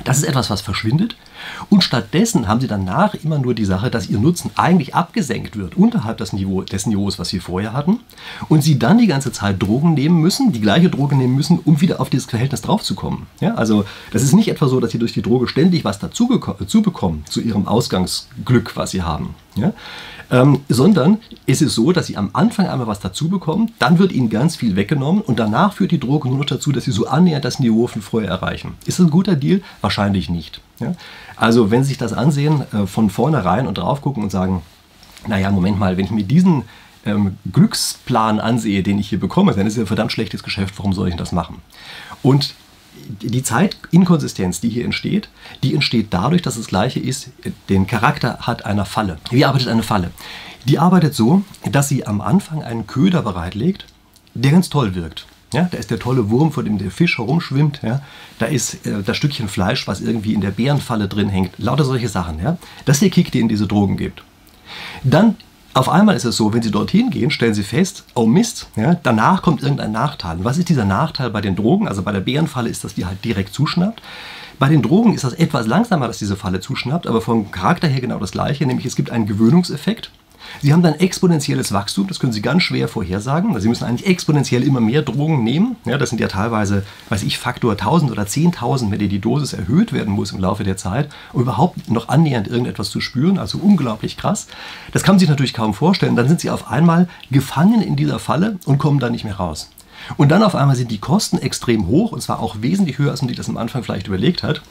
Das 0.04 0.18
ist 0.18 0.24
etwas, 0.24 0.50
was 0.50 0.62
verschwindet. 0.62 1.16
Und 1.70 1.84
stattdessen 1.84 2.48
haben 2.48 2.62
sie 2.62 2.68
danach 2.68 3.14
immer 3.16 3.40
nur 3.40 3.54
die 3.54 3.66
Sache, 3.66 3.90
dass 3.90 4.10
ihr 4.10 4.20
Nutzen 4.20 4.52
eigentlich 4.56 4.96
abgesenkt 4.96 5.58
wird, 5.58 5.76
unterhalb 5.76 6.18
des, 6.18 6.34
Niveau, 6.34 6.62
des 6.62 6.86
Niveaus, 6.86 7.20
was 7.20 7.30
sie 7.30 7.40
vorher 7.40 7.74
hatten. 7.74 8.00
Und 8.48 8.64
sie 8.64 8.80
dann 8.80 8.98
die 8.98 9.08
ganze 9.08 9.32
Zeit 9.32 9.62
Drogen 9.62 9.94
nehmen 9.94 10.22
müssen, 10.22 10.52
die 10.52 10.62
gleiche 10.62 10.90
Droge 10.90 11.16
nehmen 11.16 11.36
müssen, 11.36 11.60
um 11.60 11.82
wieder 11.82 12.00
auf 12.00 12.10
dieses 12.10 12.28
Verhältnis 12.28 12.62
draufzukommen. 12.62 13.28
Ja, 13.40 13.56
also 13.56 13.86
das 14.12 14.24
ist 14.24 14.34
nicht 14.34 14.50
etwa 14.50 14.68
so, 14.68 14.80
dass 14.80 14.92
sie 14.92 15.00
durch 15.00 15.14
die 15.14 15.22
Droge 15.22 15.48
ständig 15.48 15.84
was 15.84 16.00
dazu 16.00 16.28
bekommen, 16.28 17.24
zu 17.30 17.42
ihrem 17.42 17.68
Ausgangsglück, 17.68 18.76
was 18.76 18.92
sie 18.92 19.02
haben. 19.02 19.36
Ja? 19.56 19.74
Ähm, 20.30 20.60
sondern 20.68 21.20
es 21.46 21.62
ist 21.62 21.76
so, 21.76 21.94
dass 21.94 22.08
sie 22.08 22.18
am 22.18 22.32
Anfang 22.34 22.68
einmal 22.68 22.88
was 22.88 23.00
dazu 23.00 23.30
bekommen, 23.30 23.72
dann 23.80 23.98
wird 23.98 24.12
ihnen 24.12 24.30
ganz 24.30 24.58
viel 24.58 24.76
weggenommen 24.76 25.22
und 25.22 25.40
danach 25.40 25.74
führt 25.74 25.92
die 25.92 26.00
Droge 26.00 26.28
nur 26.28 26.40
noch 26.40 26.46
dazu, 26.46 26.72
dass 26.74 26.84
sie 26.84 26.92
so 26.92 27.08
annähernd 27.08 27.46
das 27.46 27.60
Niveau 27.60 27.88
von 27.88 28.02
vorher 28.02 28.30
erreichen. 28.30 28.76
Ist 28.86 29.00
das 29.00 29.06
ein 29.06 29.10
guter 29.10 29.36
Deal? 29.36 29.62
Wahrscheinlich 29.80 30.30
nicht. 30.30 30.60
Ja? 30.80 30.94
Also 31.38 31.72
wenn 31.72 31.84
Sie 31.84 31.90
sich 31.90 31.98
das 31.98 32.14
ansehen, 32.14 32.64
äh, 32.74 32.88
von 32.88 33.10
vornherein 33.10 33.68
und 33.68 33.78
drauf 33.78 34.02
gucken 34.02 34.24
und 34.24 34.32
sagen, 34.32 34.62
naja, 35.28 35.50
Moment 35.52 35.80
mal, 35.80 35.98
wenn 35.98 36.06
ich 36.06 36.12
mir 36.12 36.24
diesen 36.24 36.64
ähm, 37.06 37.38
Glücksplan 37.52 38.40
ansehe, 38.40 38.84
den 38.84 39.00
ich 39.00 39.10
hier 39.10 39.20
bekomme, 39.20 39.54
dann 39.54 39.66
ist 39.66 39.74
es 39.74 39.80
ein 39.80 39.88
verdammt 39.88 40.12
schlechtes 40.12 40.44
Geschäft, 40.44 40.74
warum 40.78 40.94
soll 40.94 41.08
ich 41.08 41.16
das 41.16 41.32
machen? 41.32 41.62
Und 42.22 42.54
die 43.08 43.44
Zeitinkonsistenz, 43.44 44.60
die 44.62 44.70
hier 44.70 44.86
entsteht, 44.86 45.30
die 45.64 45.74
entsteht 45.74 46.08
dadurch, 46.12 46.42
dass 46.42 46.56
das 46.56 46.68
Gleiche 46.68 47.00
ist, 47.00 47.30
den 47.70 47.88
Charakter 47.88 48.40
hat 48.42 48.66
einer 48.66 48.86
Falle. 48.86 49.18
Wie 49.32 49.46
arbeitet 49.46 49.70
eine 49.70 49.84
Falle? 49.84 50.12
Die 50.66 50.80
arbeitet 50.80 51.16
so, 51.16 51.44
dass 51.72 51.88
sie 51.88 52.06
am 52.06 52.22
Anfang 52.22 52.64
einen 52.64 52.88
Köder 52.88 53.22
bereitlegt, 53.22 53.86
der 54.34 54.52
ganz 54.52 54.70
toll 54.70 54.96
wirkt. 54.96 55.26
Ja, 55.54 55.70
da 55.72 55.78
ist 55.78 55.92
der 55.92 56.00
tolle 56.00 56.30
Wurm, 56.30 56.52
vor 56.52 56.64
dem 56.64 56.78
der 56.78 56.92
Fisch 56.92 57.18
herumschwimmt. 57.18 57.80
Ja. 57.82 58.02
Da 58.38 58.48
ist 58.48 58.86
äh, 58.86 59.02
das 59.02 59.16
Stückchen 59.16 59.48
Fleisch, 59.48 59.88
was 59.88 60.02
irgendwie 60.02 60.34
in 60.34 60.42
der 60.42 60.52
Bärenfalle 60.52 61.08
drin 61.08 61.30
hängt. 61.30 61.58
Lauter 61.58 61.86
solche 61.86 62.10
Sachen. 62.10 62.40
Ja. 62.40 62.58
Das 62.84 62.98
ist 62.98 63.04
der 63.04 63.10
Kick, 63.10 63.32
den 63.32 63.48
diese 63.48 63.66
Drogen 63.66 63.96
gibt. 63.96 64.24
Dann 65.04 65.36
auf 65.78 65.90
einmal 65.90 66.16
ist 66.16 66.26
es 66.26 66.36
so, 66.36 66.54
wenn 66.54 66.62
Sie 66.62 66.72
dorthin 66.72 67.10
gehen, 67.10 67.30
stellen 67.30 67.54
Sie 67.54 67.64
fest, 67.64 68.04
oh 68.16 68.26
Mist, 68.26 68.68
ja, 68.76 68.96
danach 69.04 69.42
kommt 69.42 69.62
irgendein 69.62 69.92
Nachteil. 69.92 70.38
was 70.44 70.58
ist 70.58 70.70
dieser 70.70 70.86
Nachteil 70.86 71.30
bei 71.30 71.42
den 71.42 71.56
Drogen? 71.56 71.88
Also 71.88 72.02
bei 72.02 72.12
der 72.12 72.20
Bärenfalle 72.20 72.70
ist, 72.70 72.84
dass 72.84 72.96
die 72.96 73.06
halt 73.06 73.24
direkt 73.24 73.54
zuschnappt. 73.54 74.02
Bei 74.60 74.70
den 74.70 74.82
Drogen 74.82 75.14
ist 75.14 75.24
das 75.24 75.34
etwas 75.34 75.68
langsamer, 75.68 76.08
dass 76.08 76.18
diese 76.18 76.36
Falle 76.36 76.62
zuschnappt, 76.62 77.06
aber 77.06 77.22
vom 77.22 77.52
Charakter 77.52 77.88
her 77.88 78.02
genau 78.02 78.18
das 78.18 78.32
gleiche, 78.32 78.66
nämlich 78.66 78.88
es 78.88 78.96
gibt 78.96 79.12
einen 79.12 79.28
Gewöhnungseffekt. 79.28 80.10
Sie 80.62 80.74
haben 80.74 80.82
dann 80.82 80.96
exponentielles 80.96 81.72
Wachstum, 81.72 82.08
das 82.08 82.20
können 82.20 82.34
Sie 82.34 82.42
ganz 82.42 82.64
schwer 82.64 82.88
vorhersagen. 82.88 83.60
Sie 83.60 83.68
müssen 83.68 83.84
eigentlich 83.86 84.08
exponentiell 84.08 84.64
immer 84.64 84.80
mehr 84.80 85.02
Drogen 85.02 85.44
nehmen. 85.44 85.76
Ja, 85.86 85.98
das 85.98 86.10
sind 86.10 86.20
ja 86.20 86.28
teilweise, 86.28 86.84
weiß 87.10 87.24
ich, 87.24 87.38
Faktor 87.38 87.74
1000 87.74 88.12
oder 88.12 88.24
10.000, 88.24 88.88
mit 88.88 89.02
der 89.02 89.08
die 89.08 89.20
Dosis 89.20 89.54
erhöht 89.54 89.94
werden 89.94 90.14
muss 90.14 90.32
im 90.32 90.40
Laufe 90.40 90.64
der 90.64 90.78
Zeit, 90.78 91.10
um 91.34 91.42
überhaupt 91.42 91.90
noch 91.90 92.10
annähernd 92.10 92.48
irgendetwas 92.48 92.90
zu 92.90 93.02
spüren. 93.02 93.38
Also 93.38 93.58
unglaublich 93.58 94.18
krass. 94.18 94.48
Das 94.92 95.04
kann 95.04 95.16
man 95.16 95.20
sich 95.20 95.30
natürlich 95.30 95.54
kaum 95.54 95.74
vorstellen. 95.74 96.16
Dann 96.16 96.28
sind 96.28 96.42
Sie 96.42 96.50
auf 96.50 96.70
einmal 96.70 97.08
gefangen 97.32 97.82
in 97.82 97.96
dieser 97.96 98.20
Falle 98.20 98.58
und 98.66 98.78
kommen 98.78 99.00
da 99.00 99.10
nicht 99.10 99.24
mehr 99.24 99.36
raus. 99.36 99.70
Und 100.16 100.30
dann 100.30 100.44
auf 100.44 100.56
einmal 100.56 100.76
sind 100.76 100.92
die 100.92 101.00
Kosten 101.00 101.38
extrem 101.38 101.88
hoch 101.88 102.12
und 102.12 102.22
zwar 102.22 102.40
auch 102.40 102.58
wesentlich 102.62 102.98
höher, 102.98 103.12
als 103.12 103.22
man 103.22 103.30
sich 103.30 103.38
das 103.38 103.50
am 103.50 103.58
Anfang 103.58 103.84
vielleicht 103.84 104.08
überlegt 104.08 104.44
hat. 104.44 104.62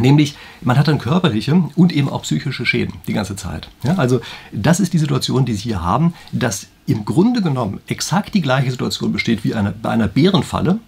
Nämlich, 0.00 0.36
man 0.62 0.78
hat 0.78 0.88
dann 0.88 0.98
körperliche 0.98 1.64
und 1.76 1.92
eben 1.92 2.08
auch 2.08 2.22
psychische 2.22 2.64
Schäden 2.64 2.94
die 3.06 3.12
ganze 3.12 3.36
Zeit. 3.36 3.68
Ja, 3.84 3.96
also 3.96 4.20
das 4.50 4.80
ist 4.80 4.92
die 4.94 4.98
Situation, 4.98 5.44
die 5.44 5.54
Sie 5.54 5.64
hier 5.64 5.82
haben, 5.82 6.14
dass 6.32 6.68
im 6.86 7.04
Grunde 7.04 7.42
genommen 7.42 7.80
exakt 7.86 8.34
die 8.34 8.40
gleiche 8.40 8.70
Situation 8.70 9.12
besteht 9.12 9.44
wie 9.44 9.54
eine, 9.54 9.72
bei 9.72 9.90
einer 9.90 10.08
Bärenfalle. 10.08 10.78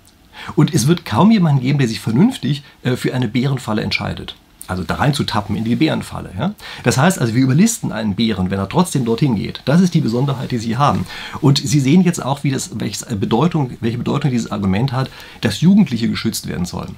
Und 0.57 0.75
es 0.75 0.89
wird 0.89 1.05
kaum 1.05 1.31
jemanden 1.31 1.61
geben, 1.61 1.79
der 1.79 1.87
sich 1.87 2.01
vernünftig 2.01 2.65
äh, 2.83 2.97
für 2.97 3.15
eine 3.15 3.29
Bärenfalle 3.29 3.83
entscheidet. 3.83 4.35
Also 4.67 4.83
da 4.83 4.95
rein 4.95 5.13
zu 5.13 5.25
tappen 5.25 5.57
in 5.57 5.65
die 5.65 5.77
Bärenfalle. 5.77 6.31
Ja? 6.37 6.55
Das 6.83 6.97
heißt 6.97 7.19
also, 7.19 7.35
wir 7.35 7.43
überlisten 7.43 7.93
einen 7.93 8.15
Bären, 8.15 8.51
wenn 8.51 8.59
er 8.59 8.69
trotzdem 8.69 9.05
dorthin 9.05 9.37
geht. 9.37 9.61
Das 9.67 9.81
ist 9.81 9.93
die 9.95 10.01
Besonderheit, 10.01 10.51
die 10.51 10.59
Sie 10.59 10.77
haben. 10.77 11.07
Und 11.41 11.59
Sie 11.59 11.81
sehen 11.81 12.03
jetzt 12.03 12.25
auch, 12.25 12.45
wie 12.45 12.51
das, 12.51 12.71
welche, 12.79 13.15
Bedeutung, 13.17 13.77
welche 13.81 13.99
Bedeutung 13.99 14.31
dieses 14.31 14.51
Argument 14.51 14.93
hat, 14.93 15.11
dass 15.43 15.61
Jugendliche 15.61 16.09
geschützt 16.09 16.49
werden 16.49 16.65
sollen. 16.65 16.97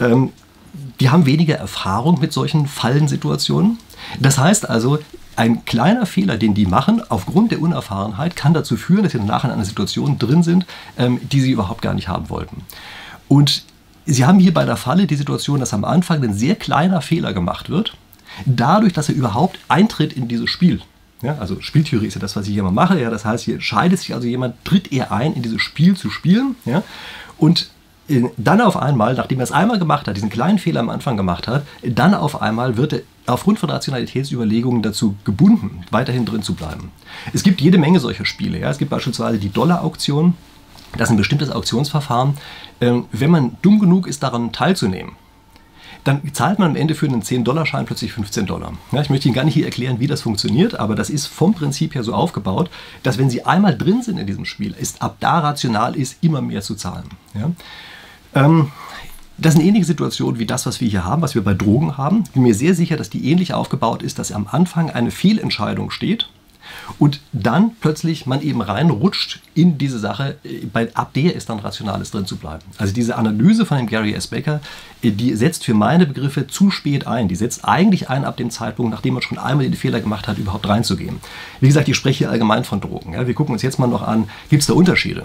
Ähm, 0.00 0.30
die 1.00 1.10
haben 1.10 1.26
weniger 1.26 1.56
Erfahrung 1.56 2.20
mit 2.20 2.32
solchen 2.32 2.66
Fallensituationen. 2.66 3.78
Das 4.20 4.38
heißt 4.38 4.68
also, 4.68 4.98
ein 5.36 5.64
kleiner 5.64 6.06
Fehler, 6.06 6.36
den 6.36 6.54
die 6.54 6.66
machen, 6.66 7.02
aufgrund 7.08 7.52
der 7.52 7.62
Unerfahrenheit, 7.62 8.36
kann 8.36 8.54
dazu 8.54 8.76
führen, 8.76 9.02
dass 9.02 9.12
sie 9.12 9.18
danach 9.18 9.44
in 9.44 9.50
einer 9.50 9.64
Situation 9.64 10.18
drin 10.18 10.42
sind, 10.42 10.66
ähm, 10.98 11.20
die 11.22 11.40
sie 11.40 11.50
überhaupt 11.50 11.82
gar 11.82 11.94
nicht 11.94 12.08
haben 12.08 12.28
wollten. 12.28 12.62
Und 13.28 13.64
sie 14.04 14.26
haben 14.26 14.38
hier 14.38 14.52
bei 14.52 14.64
der 14.64 14.76
Falle 14.76 15.06
die 15.06 15.14
Situation, 15.14 15.60
dass 15.60 15.72
am 15.72 15.84
Anfang 15.84 16.22
ein 16.22 16.34
sehr 16.34 16.54
kleiner 16.54 17.00
Fehler 17.00 17.32
gemacht 17.32 17.70
wird, 17.70 17.96
dadurch, 18.44 18.92
dass 18.92 19.08
er 19.08 19.14
überhaupt 19.14 19.58
eintritt 19.68 20.12
in 20.12 20.28
dieses 20.28 20.50
Spiel. 20.50 20.80
Ja, 21.22 21.38
also 21.38 21.60
Spieltheorie 21.60 22.08
ist 22.08 22.14
ja 22.14 22.20
das, 22.20 22.34
was 22.34 22.48
ich 22.48 22.52
hier 22.52 22.64
mal 22.64 22.72
mache. 22.72 23.00
Ja, 23.00 23.08
das 23.08 23.24
heißt, 23.24 23.44
hier 23.44 23.60
scheidet 23.60 24.00
sich 24.00 24.12
also 24.12 24.26
jemand, 24.26 24.62
tritt 24.64 24.92
er 24.92 25.12
ein, 25.12 25.34
in 25.34 25.42
dieses 25.42 25.62
Spiel 25.62 25.96
zu 25.96 26.10
spielen. 26.10 26.56
Ja, 26.64 26.82
und 27.38 27.70
dann 28.36 28.60
auf 28.60 28.76
einmal, 28.76 29.14
nachdem 29.14 29.40
er 29.40 29.44
es 29.44 29.52
einmal 29.52 29.78
gemacht 29.78 30.06
hat, 30.06 30.16
diesen 30.16 30.30
kleinen 30.30 30.58
Fehler 30.58 30.80
am 30.80 30.90
Anfang 30.90 31.16
gemacht 31.16 31.48
hat, 31.48 31.64
dann 31.82 32.14
auf 32.14 32.40
einmal 32.42 32.76
wird 32.76 32.92
er 32.92 33.00
aufgrund 33.26 33.58
von 33.58 33.70
Rationalitätsüberlegungen 33.70 34.82
dazu 34.82 35.16
gebunden, 35.24 35.84
weiterhin 35.90 36.24
drin 36.24 36.42
zu 36.42 36.54
bleiben. 36.54 36.90
Es 37.32 37.42
gibt 37.42 37.60
jede 37.60 37.78
Menge 37.78 38.00
solcher 38.00 38.24
Spiele. 38.24 38.58
Ja. 38.58 38.70
Es 38.70 38.78
gibt 38.78 38.90
beispielsweise 38.90 39.38
die 39.38 39.50
Dollar-Auktion. 39.50 40.34
Das 40.96 41.08
ist 41.08 41.12
ein 41.12 41.18
bestimmtes 41.18 41.50
Auktionsverfahren. 41.50 42.36
Ähm, 42.80 43.06
wenn 43.12 43.30
man 43.30 43.56
dumm 43.62 43.78
genug 43.78 44.06
ist, 44.06 44.22
daran 44.22 44.52
teilzunehmen, 44.52 45.12
dann 46.04 46.20
zahlt 46.32 46.58
man 46.58 46.70
am 46.70 46.76
Ende 46.76 46.94
für 46.94 47.06
einen 47.06 47.22
10-Dollar-Schein 47.22 47.86
plötzlich 47.86 48.12
15 48.12 48.46
Dollar. 48.46 48.72
Ja, 48.90 49.00
ich 49.00 49.10
möchte 49.10 49.28
Ihnen 49.28 49.34
gar 49.34 49.44
nicht 49.44 49.54
hier 49.54 49.64
erklären, 49.64 50.00
wie 50.00 50.08
das 50.08 50.22
funktioniert, 50.22 50.78
aber 50.78 50.96
das 50.96 51.10
ist 51.10 51.26
vom 51.26 51.54
Prinzip 51.54 51.94
her 51.94 52.02
so 52.02 52.12
aufgebaut, 52.12 52.70
dass 53.02 53.18
wenn 53.18 53.30
Sie 53.30 53.44
einmal 53.44 53.76
drin 53.78 54.02
sind 54.02 54.18
in 54.18 54.26
diesem 54.26 54.44
Spiel, 54.44 54.74
ist 54.76 55.00
ab 55.00 55.16
da 55.20 55.38
rational 55.38 55.94
ist, 55.94 56.16
immer 56.22 56.42
mehr 56.42 56.62
zu 56.62 56.74
zahlen. 56.74 57.04
Ja? 57.34 57.52
Ähm, 58.34 58.70
das 59.38 59.54
ist 59.54 59.60
eine 59.60 59.68
ähnliche 59.68 59.86
Situation 59.86 60.38
wie 60.38 60.46
das, 60.46 60.66
was 60.66 60.80
wir 60.80 60.88
hier 60.88 61.04
haben, 61.04 61.22
was 61.22 61.34
wir 61.34 61.42
bei 61.42 61.54
Drogen 61.54 61.96
haben. 61.96 62.24
Ich 62.26 62.32
bin 62.32 62.42
mir 62.42 62.54
sehr 62.54 62.74
sicher, 62.74 62.96
dass 62.96 63.10
die 63.10 63.30
ähnlich 63.30 63.54
aufgebaut 63.54 64.02
ist, 64.02 64.18
dass 64.18 64.30
am 64.30 64.46
Anfang 64.50 64.90
eine 64.90 65.10
Fehlentscheidung 65.10 65.90
steht 65.90 66.28
und 66.98 67.20
dann 67.32 67.72
plötzlich 67.80 68.26
man 68.26 68.40
eben 68.40 68.60
reinrutscht 68.60 69.40
in 69.54 69.78
diese 69.78 69.98
Sache, 69.98 70.36
bei, 70.72 70.94
ab 70.94 71.12
der 71.14 71.34
ist 71.34 71.48
dann 71.48 71.58
Rationales 71.58 72.10
drin 72.10 72.26
zu 72.26 72.36
bleiben. 72.36 72.64
Also 72.78 72.94
diese 72.94 73.16
Analyse 73.16 73.66
von 73.66 73.78
dem 73.78 73.86
Gary 73.86 74.14
S. 74.14 74.28
Becker, 74.28 74.60
die 75.02 75.34
setzt 75.34 75.64
für 75.64 75.74
meine 75.74 76.06
Begriffe 76.06 76.46
zu 76.46 76.70
spät 76.70 77.06
ein. 77.06 77.28
Die 77.28 77.36
setzt 77.36 77.64
eigentlich 77.64 78.10
ein 78.10 78.24
ab 78.24 78.36
dem 78.36 78.50
Zeitpunkt, 78.50 78.92
nachdem 78.92 79.14
man 79.14 79.22
schon 79.22 79.38
einmal 79.38 79.64
den 79.64 79.74
Fehler 79.74 80.00
gemacht 80.00 80.28
hat, 80.28 80.38
überhaupt 80.38 80.68
reinzugehen. 80.68 81.20
Wie 81.60 81.66
gesagt, 81.66 81.88
ich 81.88 81.96
spreche 81.96 82.18
hier 82.18 82.30
allgemein 82.30 82.64
von 82.64 82.80
Drogen. 82.80 83.14
Ja, 83.14 83.26
wir 83.26 83.34
gucken 83.34 83.52
uns 83.52 83.62
jetzt 83.62 83.78
mal 83.78 83.86
noch 83.86 84.02
an, 84.06 84.28
gibt 84.48 84.62
es 84.62 84.66
da 84.66 84.74
Unterschiede? 84.74 85.24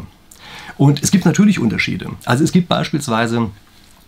Und 0.78 1.02
es 1.04 1.12
gibt 1.12 1.26
natürlich 1.26 1.60
Unterschiede. 1.60 2.10
Also 2.26 2.44
es 2.44 2.52
gibt 2.52 2.68
beispielsweise 2.68 3.50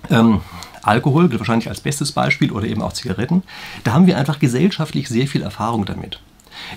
ähm, 0.09 0.41
Alkohol, 0.81 1.31
wahrscheinlich 1.37 1.69
als 1.69 1.81
bestes 1.81 2.11
Beispiel, 2.11 2.51
oder 2.51 2.67
eben 2.67 2.81
auch 2.81 2.93
Zigaretten. 2.93 3.43
Da 3.83 3.93
haben 3.93 4.07
wir 4.07 4.17
einfach 4.17 4.39
gesellschaftlich 4.39 5.09
sehr 5.09 5.27
viel 5.27 5.41
Erfahrung 5.41 5.85
damit. 5.85 6.19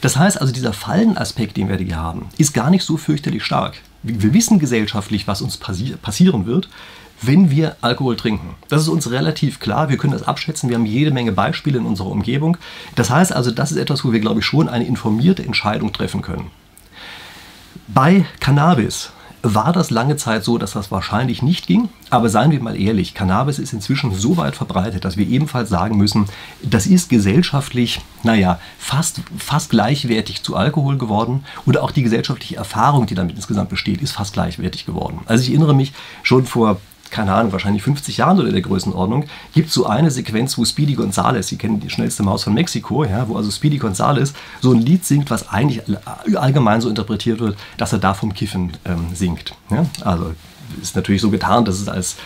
Das 0.00 0.16
heißt 0.16 0.40
also, 0.40 0.52
dieser 0.52 0.72
Fallenaspekt, 0.72 1.56
den 1.56 1.68
wir 1.68 1.76
hier 1.76 1.96
haben, 1.96 2.28
ist 2.38 2.54
gar 2.54 2.70
nicht 2.70 2.84
so 2.84 2.96
fürchterlich 2.96 3.44
stark. 3.44 3.74
Wir 4.02 4.32
wissen 4.32 4.58
gesellschaftlich, 4.58 5.26
was 5.28 5.42
uns 5.42 5.56
passi 5.56 5.94
passieren 6.00 6.46
wird, 6.46 6.68
wenn 7.20 7.50
wir 7.50 7.76
Alkohol 7.80 8.16
trinken. 8.16 8.54
Das 8.68 8.82
ist 8.82 8.88
uns 8.88 9.10
relativ 9.10 9.60
klar, 9.60 9.88
wir 9.88 9.96
können 9.96 10.12
das 10.12 10.24
abschätzen, 10.24 10.68
wir 10.68 10.76
haben 10.76 10.86
jede 10.86 11.12
Menge 11.12 11.32
Beispiele 11.32 11.78
in 11.78 11.86
unserer 11.86 12.08
Umgebung. 12.08 12.56
Das 12.96 13.10
heißt 13.10 13.32
also, 13.32 13.50
das 13.50 13.70
ist 13.70 13.78
etwas, 13.78 14.04
wo 14.04 14.12
wir, 14.12 14.20
glaube 14.20 14.40
ich, 14.40 14.46
schon 14.46 14.68
eine 14.68 14.86
informierte 14.86 15.44
Entscheidung 15.44 15.92
treffen 15.92 16.22
können. 16.22 16.50
Bei 17.86 18.24
Cannabis 18.40 19.12
war 19.42 19.72
das 19.72 19.90
lange 19.90 20.16
Zeit 20.16 20.44
so, 20.44 20.56
dass 20.56 20.72
das 20.72 20.90
wahrscheinlich 20.90 21.42
nicht 21.42 21.66
ging. 21.66 21.88
Aber 22.10 22.28
seien 22.28 22.50
wir 22.50 22.62
mal 22.62 22.80
ehrlich, 22.80 23.14
Cannabis 23.14 23.58
ist 23.58 23.72
inzwischen 23.72 24.14
so 24.14 24.36
weit 24.36 24.56
verbreitet, 24.56 25.04
dass 25.04 25.16
wir 25.16 25.26
ebenfalls 25.26 25.68
sagen 25.68 25.96
müssen, 25.96 26.26
das 26.62 26.86
ist 26.86 27.08
gesellschaftlich, 27.08 28.00
naja, 28.22 28.60
fast, 28.78 29.20
fast 29.36 29.70
gleichwertig 29.70 30.42
zu 30.42 30.56
Alkohol 30.56 30.96
geworden. 30.96 31.44
Und 31.66 31.78
auch 31.78 31.90
die 31.90 32.02
gesellschaftliche 32.02 32.56
Erfahrung, 32.56 33.06
die 33.06 33.14
damit 33.14 33.36
insgesamt 33.36 33.68
besteht, 33.68 34.00
ist 34.00 34.12
fast 34.12 34.32
gleichwertig 34.32 34.86
geworden. 34.86 35.20
Also 35.26 35.42
ich 35.42 35.50
erinnere 35.50 35.74
mich 35.74 35.92
schon 36.22 36.46
vor 36.46 36.80
keine 37.12 37.32
Ahnung, 37.34 37.52
wahrscheinlich 37.52 37.82
50 37.82 38.16
Jahren 38.16 38.40
oder 38.40 38.50
der 38.50 38.62
Größenordnung, 38.62 39.26
gibt 39.54 39.68
es 39.68 39.74
so 39.74 39.86
eine 39.86 40.10
Sequenz, 40.10 40.58
wo 40.58 40.64
Speedy 40.64 40.94
Gonzales, 40.94 41.48
Sie 41.48 41.56
kennen 41.56 41.78
die 41.78 41.90
schnellste 41.90 42.22
Maus 42.22 42.42
von 42.44 42.54
Mexiko, 42.54 43.04
ja, 43.04 43.28
wo 43.28 43.36
also 43.36 43.50
Speedy 43.50 43.78
Gonzales 43.78 44.32
so 44.60 44.72
ein 44.72 44.80
Lied 44.80 45.04
singt, 45.04 45.30
was 45.30 45.48
eigentlich 45.48 45.82
allgemein 46.34 46.80
so 46.80 46.88
interpretiert 46.88 47.38
wird, 47.38 47.56
dass 47.76 47.92
er 47.92 47.98
da 47.98 48.14
vom 48.14 48.34
Kiffen 48.34 48.72
ähm, 48.84 49.06
singt. 49.14 49.54
Ja? 49.70 49.86
Also 50.04 50.34
ist 50.80 50.96
natürlich 50.96 51.20
so 51.20 51.30
getan, 51.30 51.64
dass 51.64 51.78
es 51.78 51.88
als 51.88 52.16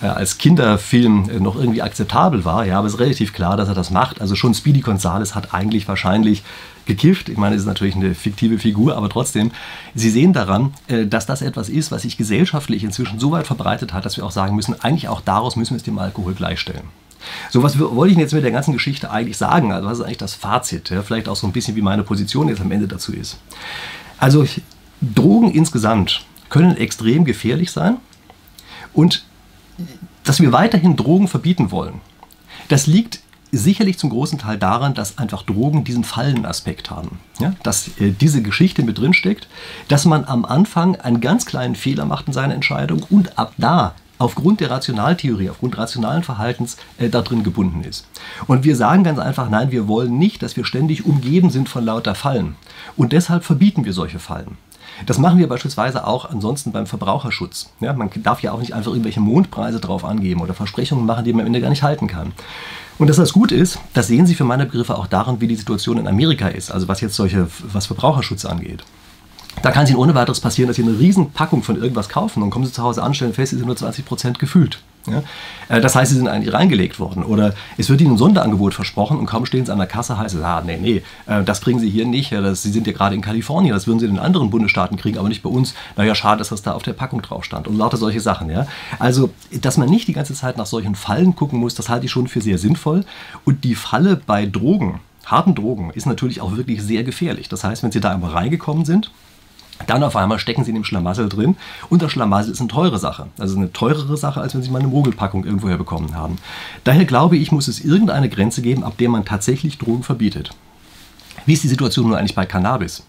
als 0.00 0.38
Kinderfilm 0.38 1.30
äh, 1.30 1.40
noch 1.40 1.56
irgendwie 1.56 1.82
akzeptabel 1.82 2.44
war, 2.44 2.66
ja, 2.66 2.78
aber 2.78 2.86
es 2.86 2.94
ist 2.94 3.00
relativ 3.00 3.32
klar, 3.32 3.56
dass 3.56 3.68
er 3.68 3.74
das 3.74 3.90
macht. 3.90 4.20
Also 4.20 4.34
schon 4.34 4.54
Speedy 4.54 4.80
Gonzales 4.80 5.34
hat 5.34 5.54
eigentlich 5.54 5.88
wahrscheinlich 5.88 6.42
gekifft. 6.84 7.28
Ich 7.28 7.38
meine, 7.38 7.54
es 7.54 7.62
ist 7.62 7.66
natürlich 7.66 7.96
eine 7.96 8.14
fiktive 8.14 8.58
Figur, 8.58 8.96
aber 8.96 9.08
trotzdem, 9.08 9.50
Sie 9.94 10.10
sehen 10.10 10.32
daran, 10.32 10.74
äh, 10.88 11.06
dass 11.06 11.26
das 11.26 11.42
etwas 11.42 11.68
ist, 11.68 11.90
was 11.90 12.02
sich 12.02 12.16
gesellschaftlich 12.16 12.84
inzwischen 12.84 13.18
so 13.18 13.30
weit 13.30 13.46
verbreitet 13.46 13.92
hat, 13.92 14.04
dass 14.04 14.16
wir 14.16 14.24
auch 14.26 14.30
sagen 14.30 14.54
müssen, 14.54 14.80
eigentlich 14.82 15.08
auch 15.08 15.20
daraus 15.20 15.56
müssen 15.56 15.72
wir 15.72 15.78
es 15.78 15.82
dem 15.82 15.98
Alkohol 15.98 16.34
gleichstellen. 16.34 16.84
So, 17.50 17.62
was 17.62 17.78
wollte 17.78 18.12
ich 18.12 18.18
jetzt 18.18 18.34
mit 18.34 18.44
der 18.44 18.52
ganzen 18.52 18.72
Geschichte 18.72 19.10
eigentlich 19.10 19.36
sagen? 19.36 19.72
Also, 19.72 19.88
was 19.88 19.98
ist 19.98 20.04
eigentlich 20.04 20.18
das 20.18 20.34
Fazit? 20.34 20.90
Ja, 20.90 21.02
vielleicht 21.02 21.28
auch 21.28 21.36
so 21.36 21.46
ein 21.46 21.52
bisschen, 21.52 21.74
wie 21.74 21.82
meine 21.82 22.02
Position 22.02 22.48
jetzt 22.48 22.60
am 22.60 22.70
Ende 22.70 22.86
dazu 22.86 23.12
ist. 23.12 23.38
Also, 24.18 24.46
Drogen 25.00 25.50
insgesamt 25.50 26.24
können 26.50 26.76
extrem 26.76 27.24
gefährlich 27.24 27.72
sein 27.72 27.96
und 28.92 29.24
dass 30.24 30.40
wir 30.40 30.52
weiterhin 30.52 30.96
Drogen 30.96 31.28
verbieten 31.28 31.70
wollen, 31.70 32.00
das 32.68 32.86
liegt 32.86 33.20
sicherlich 33.52 33.98
zum 33.98 34.10
großen 34.10 34.38
Teil 34.38 34.58
daran, 34.58 34.94
dass 34.94 35.18
einfach 35.18 35.42
Drogen 35.42 35.84
diesen 35.84 36.04
Fallenaspekt 36.04 36.90
haben. 36.90 37.20
Ja? 37.38 37.54
Dass 37.62 37.88
äh, 38.00 38.10
diese 38.10 38.42
Geschichte 38.42 38.82
mit 38.82 38.98
drin 38.98 39.14
steckt, 39.14 39.48
dass 39.88 40.04
man 40.04 40.24
am 40.24 40.44
Anfang 40.44 40.96
einen 40.96 41.20
ganz 41.20 41.46
kleinen 41.46 41.76
Fehler 41.76 42.04
macht 42.04 42.26
in 42.26 42.32
seiner 42.32 42.54
Entscheidung 42.54 43.04
und 43.08 43.38
ab 43.38 43.52
da 43.56 43.94
aufgrund 44.18 44.60
der 44.60 44.70
Rationaltheorie, 44.70 45.50
aufgrund 45.50 45.76
rationalen 45.76 46.22
Verhaltens 46.22 46.76
äh, 46.98 47.08
da 47.08 47.22
drin 47.22 47.42
gebunden 47.42 47.84
ist. 47.84 48.06
Und 48.46 48.64
wir 48.64 48.76
sagen 48.76 49.04
ganz 49.04 49.18
einfach, 49.18 49.50
nein, 49.50 49.70
wir 49.70 49.88
wollen 49.88 50.18
nicht, 50.18 50.42
dass 50.42 50.56
wir 50.56 50.64
ständig 50.64 51.04
umgeben 51.04 51.50
sind 51.50 51.68
von 51.68 51.84
lauter 51.84 52.14
Fallen. 52.14 52.56
Und 52.96 53.12
deshalb 53.12 53.44
verbieten 53.44 53.84
wir 53.84 53.92
solche 53.92 54.18
Fallen. 54.18 54.56
Das 55.04 55.18
machen 55.18 55.38
wir 55.38 55.48
beispielsweise 55.48 56.06
auch 56.06 56.24
ansonsten 56.30 56.72
beim 56.72 56.86
Verbraucherschutz. 56.86 57.70
Ja, 57.80 57.92
man 57.92 58.10
darf 58.22 58.40
ja 58.40 58.52
auch 58.52 58.60
nicht 58.60 58.72
einfach 58.72 58.92
irgendwelche 58.92 59.20
Mondpreise 59.20 59.78
drauf 59.78 60.04
angeben 60.04 60.40
oder 60.40 60.54
Versprechungen 60.54 61.04
machen, 61.04 61.24
die 61.24 61.32
man 61.32 61.42
am 61.42 61.48
Ende 61.48 61.60
gar 61.60 61.68
nicht 61.68 61.82
halten 61.82 62.06
kann. 62.06 62.32
Und 62.98 63.08
dass 63.08 63.16
das 63.16 63.34
gut 63.34 63.52
ist, 63.52 63.78
das 63.92 64.06
sehen 64.06 64.26
Sie 64.26 64.34
für 64.34 64.44
meine 64.44 64.64
Begriffe 64.64 64.96
auch 64.96 65.06
daran, 65.06 65.40
wie 65.40 65.48
die 65.48 65.56
Situation 65.56 65.98
in 65.98 66.08
Amerika 66.08 66.48
ist, 66.48 66.70
also 66.70 66.88
was 66.88 67.02
jetzt 67.02 67.14
solche, 67.14 67.48
was 67.72 67.86
Verbraucherschutz 67.86 68.46
angeht. 68.46 68.84
Da 69.62 69.70
kann 69.70 69.84
es 69.84 69.90
Ihnen 69.90 69.98
ohne 69.98 70.14
weiteres 70.14 70.40
passieren, 70.40 70.68
dass 70.68 70.76
Sie 70.76 70.82
eine 70.82 70.98
riesen 70.98 71.30
Packung 71.30 71.62
von 71.62 71.76
irgendwas 71.76 72.08
kaufen 72.08 72.42
und 72.42 72.50
kommen 72.50 72.64
Sie 72.64 72.72
zu 72.72 72.82
Hause 72.82 73.02
an, 73.02 73.12
stellen 73.12 73.34
fest, 73.34 73.50
Sie 73.50 73.56
sind 73.56 73.66
nur 73.66 73.76
20% 73.76 74.38
gefüllt. 74.38 74.80
Ja? 75.12 75.22
Äh, 75.68 75.80
das 75.80 75.94
heißt, 75.94 76.10
sie 76.10 76.16
sind 76.16 76.28
eigentlich 76.28 76.52
reingelegt 76.52 76.98
worden. 77.00 77.24
Oder 77.24 77.54
es 77.76 77.88
wird 77.88 78.00
ihnen 78.00 78.12
ein 78.12 78.18
Sonderangebot 78.18 78.74
versprochen 78.74 79.18
und 79.18 79.26
kaum 79.26 79.46
stehen 79.46 79.66
sie 79.66 79.72
an 79.72 79.78
der 79.78 79.86
Kasse, 79.86 80.18
heißt 80.18 80.34
es, 80.34 80.42
ah, 80.42 80.62
nee, 80.64 80.78
nee, 80.80 81.02
äh, 81.26 81.42
das 81.42 81.60
kriegen 81.60 81.78
sie 81.78 81.90
hier 81.90 82.06
nicht. 82.06 82.32
Das, 82.32 82.62
sie 82.62 82.70
sind 82.70 82.86
ja 82.86 82.92
gerade 82.92 83.14
in 83.14 83.20
Kalifornien, 83.20 83.74
das 83.74 83.86
würden 83.86 83.98
sie 83.98 84.06
in 84.06 84.14
den 84.14 84.20
anderen 84.20 84.50
Bundesstaaten 84.50 84.96
kriegen, 84.96 85.18
aber 85.18 85.28
nicht 85.28 85.42
bei 85.42 85.50
uns. 85.50 85.74
Naja, 85.96 86.14
schade, 86.14 86.38
dass 86.38 86.50
das 86.50 86.62
da 86.62 86.72
auf 86.72 86.82
der 86.82 86.92
Packung 86.92 87.22
drauf 87.22 87.44
stand. 87.44 87.68
Und 87.68 87.76
lauter 87.76 87.96
solche 87.96 88.20
Sachen. 88.20 88.50
Ja? 88.50 88.66
Also, 88.98 89.30
dass 89.60 89.76
man 89.76 89.88
nicht 89.88 90.08
die 90.08 90.12
ganze 90.12 90.34
Zeit 90.34 90.56
nach 90.56 90.66
solchen 90.66 90.94
Fallen 90.94 91.36
gucken 91.36 91.58
muss, 91.58 91.74
das 91.74 91.88
halte 91.88 92.06
ich 92.06 92.12
schon 92.12 92.28
für 92.28 92.40
sehr 92.40 92.58
sinnvoll. 92.58 93.04
Und 93.44 93.64
die 93.64 93.74
Falle 93.74 94.16
bei 94.16 94.46
Drogen, 94.46 95.00
harten 95.24 95.54
Drogen, 95.54 95.90
ist 95.90 96.06
natürlich 96.06 96.40
auch 96.40 96.56
wirklich 96.56 96.82
sehr 96.82 97.04
gefährlich. 97.04 97.48
Das 97.48 97.64
heißt, 97.64 97.82
wenn 97.82 97.92
sie 97.92 98.00
da 98.00 98.12
einmal 98.12 98.30
reingekommen 98.30 98.84
sind, 98.84 99.10
dann 99.86 100.02
auf 100.02 100.16
einmal 100.16 100.38
stecken 100.38 100.64
sie 100.64 100.70
in 100.70 100.76
dem 100.76 100.84
Schlamassel 100.84 101.28
drin 101.28 101.56
und 101.90 102.02
das 102.02 102.12
Schlamassel 102.12 102.52
ist 102.52 102.60
eine 102.60 102.68
teure 102.68 102.98
Sache. 102.98 103.28
Also 103.38 103.56
eine 103.56 103.72
teurere 103.72 104.16
Sache, 104.16 104.40
als 104.40 104.54
wenn 104.54 104.62
sie 104.62 104.70
mal 104.70 104.78
eine 104.78 104.88
Mogelpackung 104.88 105.44
irgendwoher 105.44 105.76
bekommen 105.76 106.14
haben. 106.14 106.38
Daher 106.84 107.04
glaube 107.04 107.36
ich, 107.36 107.52
muss 107.52 107.68
es 107.68 107.84
irgendeine 107.84 108.28
Grenze 108.28 108.62
geben, 108.62 108.84
ab 108.84 108.96
der 108.98 109.08
man 109.08 109.24
tatsächlich 109.24 109.78
Drogen 109.78 110.02
verbietet. 110.02 110.50
Wie 111.44 111.52
ist 111.52 111.62
die 111.62 111.68
Situation 111.68 112.08
nun 112.08 112.16
eigentlich 112.16 112.34
bei 112.34 112.46
Cannabis? 112.46 113.04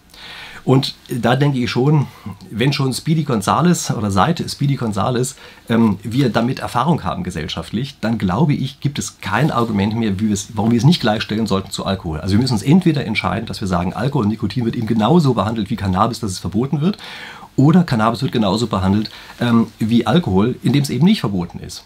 Und 0.68 0.96
da 1.08 1.34
denke 1.34 1.58
ich 1.60 1.70
schon, 1.70 2.08
wenn 2.50 2.74
schon 2.74 2.92
Speedy 2.92 3.22
Gonzales 3.22 3.90
oder 3.90 4.10
seit 4.10 4.44
Speedy 4.50 4.76
Gonzales 4.76 5.36
ähm, 5.70 5.98
wir 6.02 6.28
damit 6.28 6.58
Erfahrung 6.58 7.04
haben 7.04 7.24
gesellschaftlich, 7.24 7.96
dann 8.02 8.18
glaube 8.18 8.52
ich, 8.52 8.78
gibt 8.78 8.98
es 8.98 9.18
kein 9.22 9.50
Argument 9.50 9.96
mehr, 9.96 10.12
warum 10.52 10.70
wir 10.70 10.76
es 10.76 10.84
nicht 10.84 11.00
gleichstellen 11.00 11.46
sollten 11.46 11.70
zu 11.70 11.86
Alkohol. 11.86 12.20
Also 12.20 12.34
wir 12.34 12.42
müssen 12.42 12.52
uns 12.52 12.62
entweder 12.62 13.06
entscheiden, 13.06 13.46
dass 13.46 13.62
wir 13.62 13.66
sagen, 13.66 13.94
Alkohol 13.94 14.24
und 14.24 14.28
Nikotin 14.28 14.66
wird 14.66 14.76
eben 14.76 14.86
genauso 14.86 15.32
behandelt 15.32 15.70
wie 15.70 15.76
Cannabis, 15.76 16.20
dass 16.20 16.32
es 16.32 16.38
verboten 16.38 16.82
wird, 16.82 16.98
oder 17.56 17.82
Cannabis 17.82 18.20
wird 18.20 18.32
genauso 18.32 18.66
behandelt 18.66 19.08
ähm, 19.40 19.68
wie 19.78 20.06
Alkohol, 20.06 20.56
indem 20.62 20.82
es 20.82 20.90
eben 20.90 21.06
nicht 21.06 21.20
verboten 21.20 21.60
ist. 21.60 21.84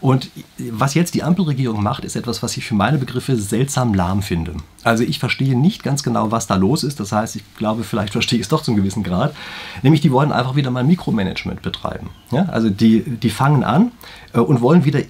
Und 0.00 0.30
was 0.58 0.94
jetzt 0.94 1.14
die 1.14 1.22
Ampelregierung 1.22 1.82
macht, 1.82 2.04
ist 2.04 2.16
etwas, 2.16 2.42
was 2.42 2.56
ich 2.56 2.64
für 2.64 2.74
meine 2.74 2.98
Begriffe 2.98 3.36
seltsam 3.36 3.94
lahm 3.94 4.22
finde. 4.22 4.54
Also 4.84 5.04
ich 5.04 5.18
verstehe 5.18 5.56
nicht 5.56 5.82
ganz 5.82 6.02
genau, 6.02 6.30
was 6.30 6.46
da 6.46 6.56
los 6.56 6.82
ist. 6.82 6.98
Das 7.00 7.12
heißt, 7.12 7.36
ich 7.36 7.42
glaube, 7.56 7.84
vielleicht 7.84 8.12
verstehe 8.12 8.38
ich 8.38 8.44
es 8.44 8.48
doch 8.48 8.62
zum 8.62 8.76
gewissen 8.76 9.02
Grad. 9.02 9.34
Nämlich, 9.82 10.00
die 10.00 10.10
wollen 10.10 10.32
einfach 10.32 10.56
wieder 10.56 10.70
mal 10.70 10.84
Mikromanagement 10.84 11.62
betreiben. 11.62 12.10
Ja? 12.30 12.46
Also 12.46 12.68
die, 12.68 13.02
die 13.02 13.30
fangen 13.30 13.64
an 13.64 13.92
äh, 14.32 14.40
und 14.40 14.60
wollen 14.60 14.84
wieder 14.84 15.00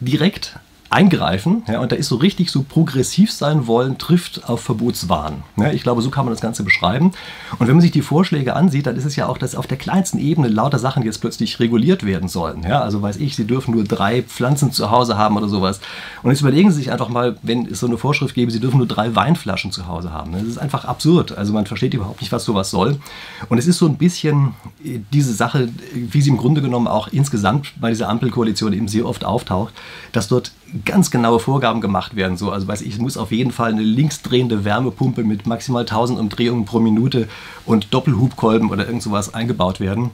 direkt 0.00 0.58
eingreifen. 0.90 1.62
Ja, 1.68 1.80
und 1.80 1.92
da 1.92 1.96
ist 1.96 2.08
so 2.08 2.16
richtig 2.16 2.50
so 2.50 2.62
progressiv 2.62 3.30
sein 3.32 3.66
wollen, 3.66 3.96
trifft 3.96 4.48
auf 4.48 4.60
Verbotswahn. 4.60 5.44
Ja, 5.56 5.70
ich 5.70 5.82
glaube, 5.82 6.02
so 6.02 6.10
kann 6.10 6.24
man 6.24 6.34
das 6.34 6.40
Ganze 6.40 6.64
beschreiben. 6.64 7.12
Und 7.58 7.68
wenn 7.68 7.76
man 7.76 7.80
sich 7.80 7.92
die 7.92 8.02
Vorschläge 8.02 8.56
ansieht, 8.56 8.86
dann 8.86 8.96
ist 8.96 9.04
es 9.04 9.16
ja 9.16 9.28
auch, 9.28 9.38
dass 9.38 9.54
auf 9.54 9.68
der 9.68 9.78
kleinsten 9.78 10.18
Ebene 10.18 10.48
lauter 10.48 10.78
Sachen 10.78 11.04
jetzt 11.04 11.20
plötzlich 11.20 11.60
reguliert 11.60 12.04
werden 12.04 12.28
sollen. 12.28 12.64
Ja, 12.64 12.80
also 12.80 13.00
weiß 13.00 13.16
ich, 13.16 13.36
sie 13.36 13.46
dürfen 13.46 13.72
nur 13.72 13.84
drei 13.84 14.22
Pflanzen 14.22 14.72
zu 14.72 14.90
Hause 14.90 15.16
haben 15.16 15.36
oder 15.36 15.48
sowas. 15.48 15.80
Und 16.22 16.30
jetzt 16.30 16.40
überlegen 16.40 16.70
Sie 16.70 16.76
sich 16.76 16.90
einfach 16.90 17.08
mal, 17.08 17.36
wenn 17.42 17.66
es 17.66 17.80
so 17.80 17.86
eine 17.86 17.96
Vorschrift 17.96 18.34
gäbe, 18.34 18.50
Sie 18.50 18.60
dürfen 18.60 18.78
nur 18.78 18.88
drei 18.88 19.14
Weinflaschen 19.14 19.70
zu 19.70 19.86
Hause 19.86 20.12
haben. 20.12 20.32
Das 20.32 20.42
ist 20.42 20.58
einfach 20.58 20.84
absurd. 20.84 21.38
Also 21.38 21.52
man 21.52 21.66
versteht 21.66 21.94
überhaupt 21.94 22.20
nicht, 22.20 22.32
was 22.32 22.44
sowas 22.44 22.70
soll. 22.70 22.98
Und 23.48 23.58
es 23.58 23.66
ist 23.66 23.78
so 23.78 23.86
ein 23.86 23.96
bisschen 23.96 24.54
diese 25.12 25.32
Sache, 25.32 25.68
wie 25.94 26.20
sie 26.20 26.30
im 26.30 26.36
Grunde 26.36 26.62
genommen 26.62 26.88
auch 26.88 27.08
insgesamt 27.08 27.72
bei 27.80 27.90
dieser 27.90 28.08
Ampelkoalition 28.08 28.72
eben 28.72 28.88
sehr 28.88 29.06
oft 29.06 29.24
auftaucht, 29.24 29.72
dass 30.12 30.28
dort 30.28 30.52
ganz 30.84 31.10
genaue 31.10 31.40
Vorgaben 31.40 31.80
gemacht 31.80 32.16
werden. 32.16 32.36
So, 32.36 32.50
also 32.50 32.68
weiß 32.68 32.82
ich, 32.82 32.94
es 32.94 32.98
muss 32.98 33.16
auf 33.16 33.32
jeden 33.32 33.52
Fall 33.52 33.72
eine 33.72 33.82
linksdrehende 33.82 34.64
Wärmepumpe 34.64 35.24
mit 35.24 35.46
maximal 35.46 35.82
1000 35.82 36.18
Umdrehungen 36.18 36.64
pro 36.64 36.80
Minute 36.80 37.28
und 37.66 37.92
Doppelhubkolben 37.92 38.70
oder 38.70 38.86
irgend 38.86 39.02
sowas 39.02 39.34
eingebaut 39.34 39.80
werden. 39.80 40.10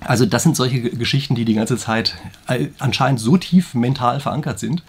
Also 0.00 0.24
das 0.26 0.42
sind 0.42 0.56
solche 0.56 0.80
Geschichten, 0.80 1.34
die 1.34 1.44
die 1.44 1.54
ganze 1.54 1.76
Zeit 1.76 2.16
äh, 2.48 2.68
anscheinend 2.78 3.20
so 3.20 3.36
tief 3.36 3.74
mental 3.74 4.20
verankert 4.20 4.58
sind, 4.58 4.82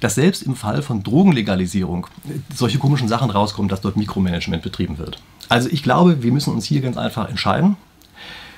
dass 0.00 0.14
selbst 0.14 0.42
im 0.42 0.56
Fall 0.56 0.82
von 0.82 1.02
Drogenlegalisierung 1.02 2.06
äh, 2.28 2.38
solche 2.54 2.78
komischen 2.78 3.08
Sachen 3.08 3.30
rauskommen, 3.30 3.68
dass 3.68 3.80
dort 3.80 3.96
Mikromanagement 3.96 4.62
betrieben 4.62 4.98
wird. 4.98 5.18
Also 5.48 5.68
ich 5.70 5.82
glaube, 5.82 6.22
wir 6.22 6.32
müssen 6.32 6.52
uns 6.52 6.66
hier 6.66 6.80
ganz 6.80 6.96
einfach 6.96 7.28
entscheiden. 7.28 7.76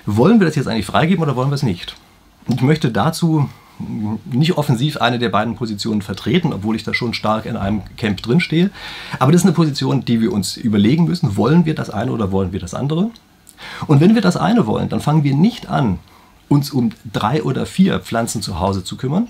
Wollen 0.06 0.40
wir 0.40 0.46
das 0.46 0.56
jetzt 0.56 0.66
eigentlich 0.66 0.86
freigeben 0.86 1.22
oder 1.22 1.36
wollen 1.36 1.50
wir 1.50 1.54
es 1.54 1.62
nicht? 1.62 1.96
Ich 2.48 2.60
möchte 2.60 2.90
dazu 2.90 3.48
nicht 3.78 4.56
offensiv 4.56 4.98
eine 4.98 5.18
der 5.18 5.30
beiden 5.30 5.56
Positionen 5.56 6.02
vertreten, 6.02 6.52
obwohl 6.52 6.76
ich 6.76 6.84
da 6.84 6.94
schon 6.94 7.14
stark 7.14 7.46
in 7.46 7.56
einem 7.56 7.82
Camp 7.96 8.22
drinstehe. 8.22 8.70
Aber 9.18 9.32
das 9.32 9.42
ist 9.42 9.46
eine 9.46 9.54
Position, 9.54 10.04
die 10.04 10.20
wir 10.20 10.32
uns 10.32 10.56
überlegen 10.56 11.04
müssen. 11.04 11.37
Wollen 11.37 11.64
wir 11.64 11.74
das 11.74 11.90
eine 11.90 12.12
oder 12.12 12.30
wollen 12.30 12.52
wir 12.52 12.60
das 12.60 12.74
andere? 12.74 13.10
Und 13.87 14.00
wenn 14.00 14.14
wir 14.14 14.22
das 14.22 14.37
eine 14.37 14.66
wollen, 14.66 14.88
dann 14.88 15.00
fangen 15.00 15.24
wir 15.24 15.34
nicht 15.34 15.68
an, 15.68 15.98
uns 16.48 16.70
um 16.70 16.90
drei 17.12 17.42
oder 17.42 17.66
vier 17.66 17.98
Pflanzen 18.00 18.42
zu 18.42 18.60
Hause 18.60 18.84
zu 18.84 18.96
kümmern, 18.96 19.28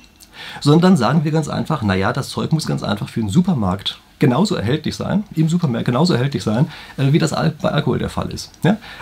sondern 0.61 0.83
dann 0.83 0.97
sagen 0.97 1.25
wir 1.25 1.33
ganz 1.33 1.49
einfach, 1.49 1.83
naja, 1.83 2.13
das 2.13 2.29
Zeug 2.29 2.53
muss 2.53 2.67
ganz 2.67 2.83
einfach 2.83 3.09
für 3.09 3.21
den 3.21 3.29
Supermarkt 3.29 4.01
genauso 4.19 4.55
erhältlich 4.55 4.97
sein, 4.97 5.25
im 5.35 5.49
Supermarkt 5.49 5.87
genauso 5.87 6.15
erhältlich 6.15 6.43
sein, 6.43 6.67
äh, 6.97 7.13
wie 7.13 7.19
das 7.19 7.31
bei 7.31 7.71
Alkohol 7.71 7.99
der 7.99 8.11
Fall 8.11 8.31
ist. 8.31 8.53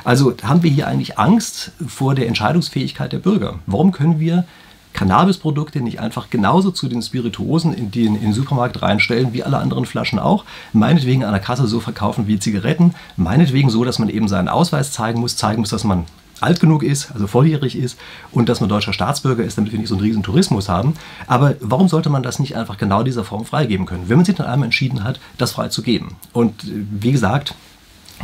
Also 0.04 0.34
haben 0.42 0.62
wir 0.62 0.70
hier 0.70 0.88
eigentlich 0.88 1.18
Angst 1.18 1.72
vor 1.86 2.14
der 2.14 2.28
Entscheidungsfähigkeit 2.28 3.12
der 3.12 3.18
Bürger. 3.18 3.58
Warum 3.66 3.92
können 3.92 4.20
wir 4.20 4.44
Cannabisprodukte 4.92 5.80
nicht 5.80 6.00
einfach 6.00 6.30
genauso 6.30 6.70
zu 6.70 6.88
den 6.88 7.02
Spirituosen 7.02 7.74
in 7.74 7.90
den, 7.90 8.14
in 8.14 8.22
den 8.22 8.32
Supermarkt 8.32 8.82
reinstellen, 8.82 9.32
wie 9.32 9.42
alle 9.42 9.58
anderen 9.58 9.86
Flaschen 9.86 10.18
auch. 10.18 10.44
Meinetwegen 10.72 11.24
an 11.24 11.32
der 11.32 11.40
Kasse 11.40 11.66
so 11.66 11.80
verkaufen 11.80 12.26
wie 12.26 12.38
Zigaretten. 12.38 12.94
Meinetwegen 13.16 13.70
so, 13.70 13.84
dass 13.84 13.98
man 13.98 14.08
eben 14.08 14.28
seinen 14.28 14.48
Ausweis 14.48 14.92
zeigen 14.92 15.20
muss, 15.20 15.36
zeigen 15.36 15.60
muss, 15.60 15.70
dass 15.70 15.84
man 15.84 16.04
alt 16.42 16.60
genug 16.60 16.82
ist, 16.82 17.12
also 17.12 17.26
volljährig 17.26 17.76
ist 17.76 17.98
und 18.32 18.48
dass 18.48 18.60
man 18.60 18.68
deutscher 18.68 18.92
Staatsbürger 18.92 19.44
ist, 19.44 19.58
damit 19.58 19.72
wir 19.72 19.78
nicht 19.78 19.88
so 19.88 19.94
einen 19.94 20.02
riesen 20.02 20.22
Tourismus 20.22 20.68
haben. 20.68 20.94
Aber 21.26 21.54
warum 21.60 21.88
sollte 21.88 22.10
man 22.10 22.22
das 22.22 22.38
nicht 22.38 22.56
einfach 22.56 22.76
genau 22.78 23.02
dieser 23.02 23.24
Form 23.24 23.44
freigeben 23.44 23.86
können, 23.86 24.08
wenn 24.08 24.16
man 24.16 24.24
sich 24.24 24.34
dann 24.34 24.46
einmal 24.46 24.66
entschieden 24.66 25.04
hat, 25.04 25.20
das 25.38 25.52
freizugeben? 25.52 26.16
Und 26.32 26.64
äh, 26.64 26.84
wie 26.90 27.12
gesagt, 27.12 27.54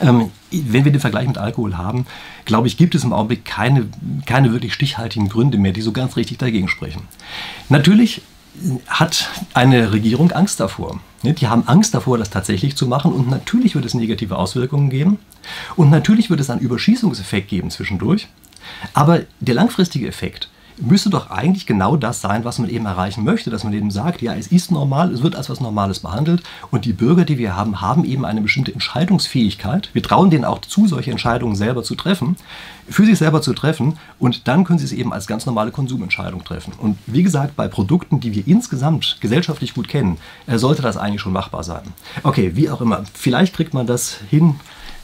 ähm, 0.00 0.30
wenn 0.50 0.84
wir 0.84 0.92
den 0.92 1.00
Vergleich 1.00 1.26
mit 1.26 1.38
Alkohol 1.38 1.76
haben, 1.76 2.06
glaube 2.44 2.68
ich, 2.68 2.76
gibt 2.76 2.94
es 2.94 3.04
im 3.04 3.12
Augenblick 3.12 3.44
keine, 3.44 3.86
keine 4.26 4.52
wirklich 4.52 4.74
stichhaltigen 4.74 5.28
Gründe 5.28 5.58
mehr, 5.58 5.72
die 5.72 5.82
so 5.82 5.92
ganz 5.92 6.16
richtig 6.16 6.38
dagegen 6.38 6.68
sprechen. 6.68 7.02
Natürlich 7.68 8.22
hat 8.86 9.28
eine 9.54 9.92
Regierung 9.92 10.32
Angst 10.32 10.60
davor. 10.60 11.00
Die 11.22 11.48
haben 11.48 11.66
Angst 11.66 11.94
davor, 11.94 12.18
das 12.18 12.30
tatsächlich 12.30 12.76
zu 12.76 12.86
machen 12.86 13.12
und 13.12 13.28
natürlich 13.28 13.74
wird 13.74 13.84
es 13.84 13.94
negative 13.94 14.36
Auswirkungen 14.36 14.90
geben 14.90 15.18
und 15.76 15.90
natürlich 15.90 16.30
wird 16.30 16.40
es 16.40 16.50
einen 16.50 16.60
Überschießungseffekt 16.60 17.48
geben 17.48 17.70
zwischendurch. 17.70 18.28
Aber 18.94 19.20
der 19.40 19.54
langfristige 19.54 20.06
Effekt, 20.06 20.48
müsste 20.80 21.10
doch 21.10 21.30
eigentlich 21.30 21.66
genau 21.66 21.96
das 21.96 22.20
sein, 22.20 22.44
was 22.44 22.58
man 22.58 22.68
eben 22.68 22.86
erreichen 22.86 23.24
möchte, 23.24 23.50
dass 23.50 23.64
man 23.64 23.72
eben 23.72 23.90
sagt, 23.90 24.22
ja, 24.22 24.34
es 24.34 24.48
ist 24.48 24.70
normal, 24.70 25.12
es 25.12 25.22
wird 25.22 25.36
als 25.36 25.50
was 25.50 25.60
Normales 25.60 26.00
behandelt 26.00 26.42
und 26.70 26.84
die 26.84 26.92
Bürger, 26.92 27.24
die 27.24 27.38
wir 27.38 27.56
haben, 27.56 27.80
haben 27.80 28.04
eben 28.04 28.24
eine 28.24 28.40
bestimmte 28.40 28.72
Entscheidungsfähigkeit. 28.72 29.90
Wir 29.92 30.02
trauen 30.02 30.30
denen 30.30 30.44
auch 30.44 30.60
zu, 30.60 30.86
solche 30.86 31.10
Entscheidungen 31.10 31.56
selber 31.56 31.82
zu 31.82 31.94
treffen, 31.94 32.36
für 32.88 33.04
sich 33.04 33.18
selber 33.18 33.42
zu 33.42 33.52
treffen 33.52 33.98
und 34.18 34.48
dann 34.48 34.64
können 34.64 34.78
sie 34.78 34.84
es 34.84 34.92
eben 34.92 35.12
als 35.12 35.26
ganz 35.26 35.46
normale 35.46 35.70
Konsumentscheidung 35.70 36.44
treffen. 36.44 36.72
Und 36.78 36.98
wie 37.06 37.22
gesagt, 37.22 37.56
bei 37.56 37.68
Produkten, 37.68 38.20
die 38.20 38.34
wir 38.34 38.46
insgesamt 38.46 39.18
gesellschaftlich 39.20 39.74
gut 39.74 39.88
kennen, 39.88 40.18
äh, 40.46 40.58
sollte 40.58 40.82
das 40.82 40.96
eigentlich 40.96 41.20
schon 41.20 41.32
machbar 41.32 41.64
sein. 41.64 41.82
Okay, 42.22 42.52
wie 42.54 42.70
auch 42.70 42.80
immer, 42.80 43.02
vielleicht 43.12 43.54
kriegt 43.54 43.74
man 43.74 43.86
das 43.86 44.18
hin, 44.30 44.56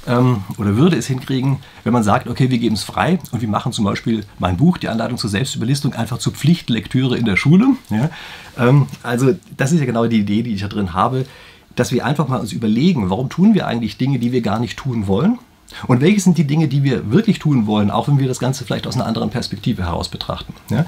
ähm, 0.06 0.44
oder 0.58 0.76
würde 0.76 0.96
es 0.96 1.06
hinkriegen, 1.06 1.58
wenn 1.82 1.92
man 1.92 2.02
sagt, 2.02 2.28
okay, 2.28 2.50
wir 2.50 2.58
geben 2.58 2.74
es 2.74 2.82
frei 2.82 3.18
und 3.32 3.40
wir 3.40 3.48
machen 3.48 3.72
zum 3.72 3.84
Beispiel 3.84 4.24
mein 4.38 4.56
Buch, 4.56 4.78
die 4.78 4.88
Anleitung 4.88 5.18
zur 5.18 5.30
Selbstüberlistung, 5.30 5.94
einfach 5.94 6.18
zur 6.18 6.32
Pflichtlektüre 6.32 7.16
in 7.16 7.24
der 7.24 7.36
Schule. 7.36 7.68
Ja? 7.90 8.10
Ähm, 8.58 8.86
also 9.02 9.34
das 9.56 9.72
ist 9.72 9.80
ja 9.80 9.86
genau 9.86 10.06
die 10.06 10.20
Idee, 10.20 10.42
die 10.42 10.54
ich 10.54 10.60
da 10.60 10.68
drin 10.68 10.92
habe, 10.92 11.26
dass 11.76 11.92
wir 11.92 12.04
einfach 12.04 12.28
mal 12.28 12.40
uns 12.40 12.52
überlegen, 12.52 13.10
warum 13.10 13.28
tun 13.28 13.54
wir 13.54 13.66
eigentlich 13.66 13.96
Dinge, 13.96 14.18
die 14.18 14.32
wir 14.32 14.42
gar 14.42 14.60
nicht 14.60 14.76
tun 14.76 15.06
wollen? 15.06 15.38
Und 15.86 16.00
welche 16.00 16.20
sind 16.20 16.38
die 16.38 16.46
Dinge, 16.46 16.68
die 16.68 16.84
wir 16.84 17.10
wirklich 17.10 17.38
tun 17.38 17.66
wollen, 17.66 17.90
auch 17.90 18.06
wenn 18.06 18.18
wir 18.18 18.28
das 18.28 18.38
Ganze 18.38 18.64
vielleicht 18.64 18.86
aus 18.86 18.94
einer 18.94 19.06
anderen 19.06 19.30
Perspektive 19.30 19.84
heraus 19.84 20.08
betrachten? 20.08 20.54
Ja? 20.70 20.84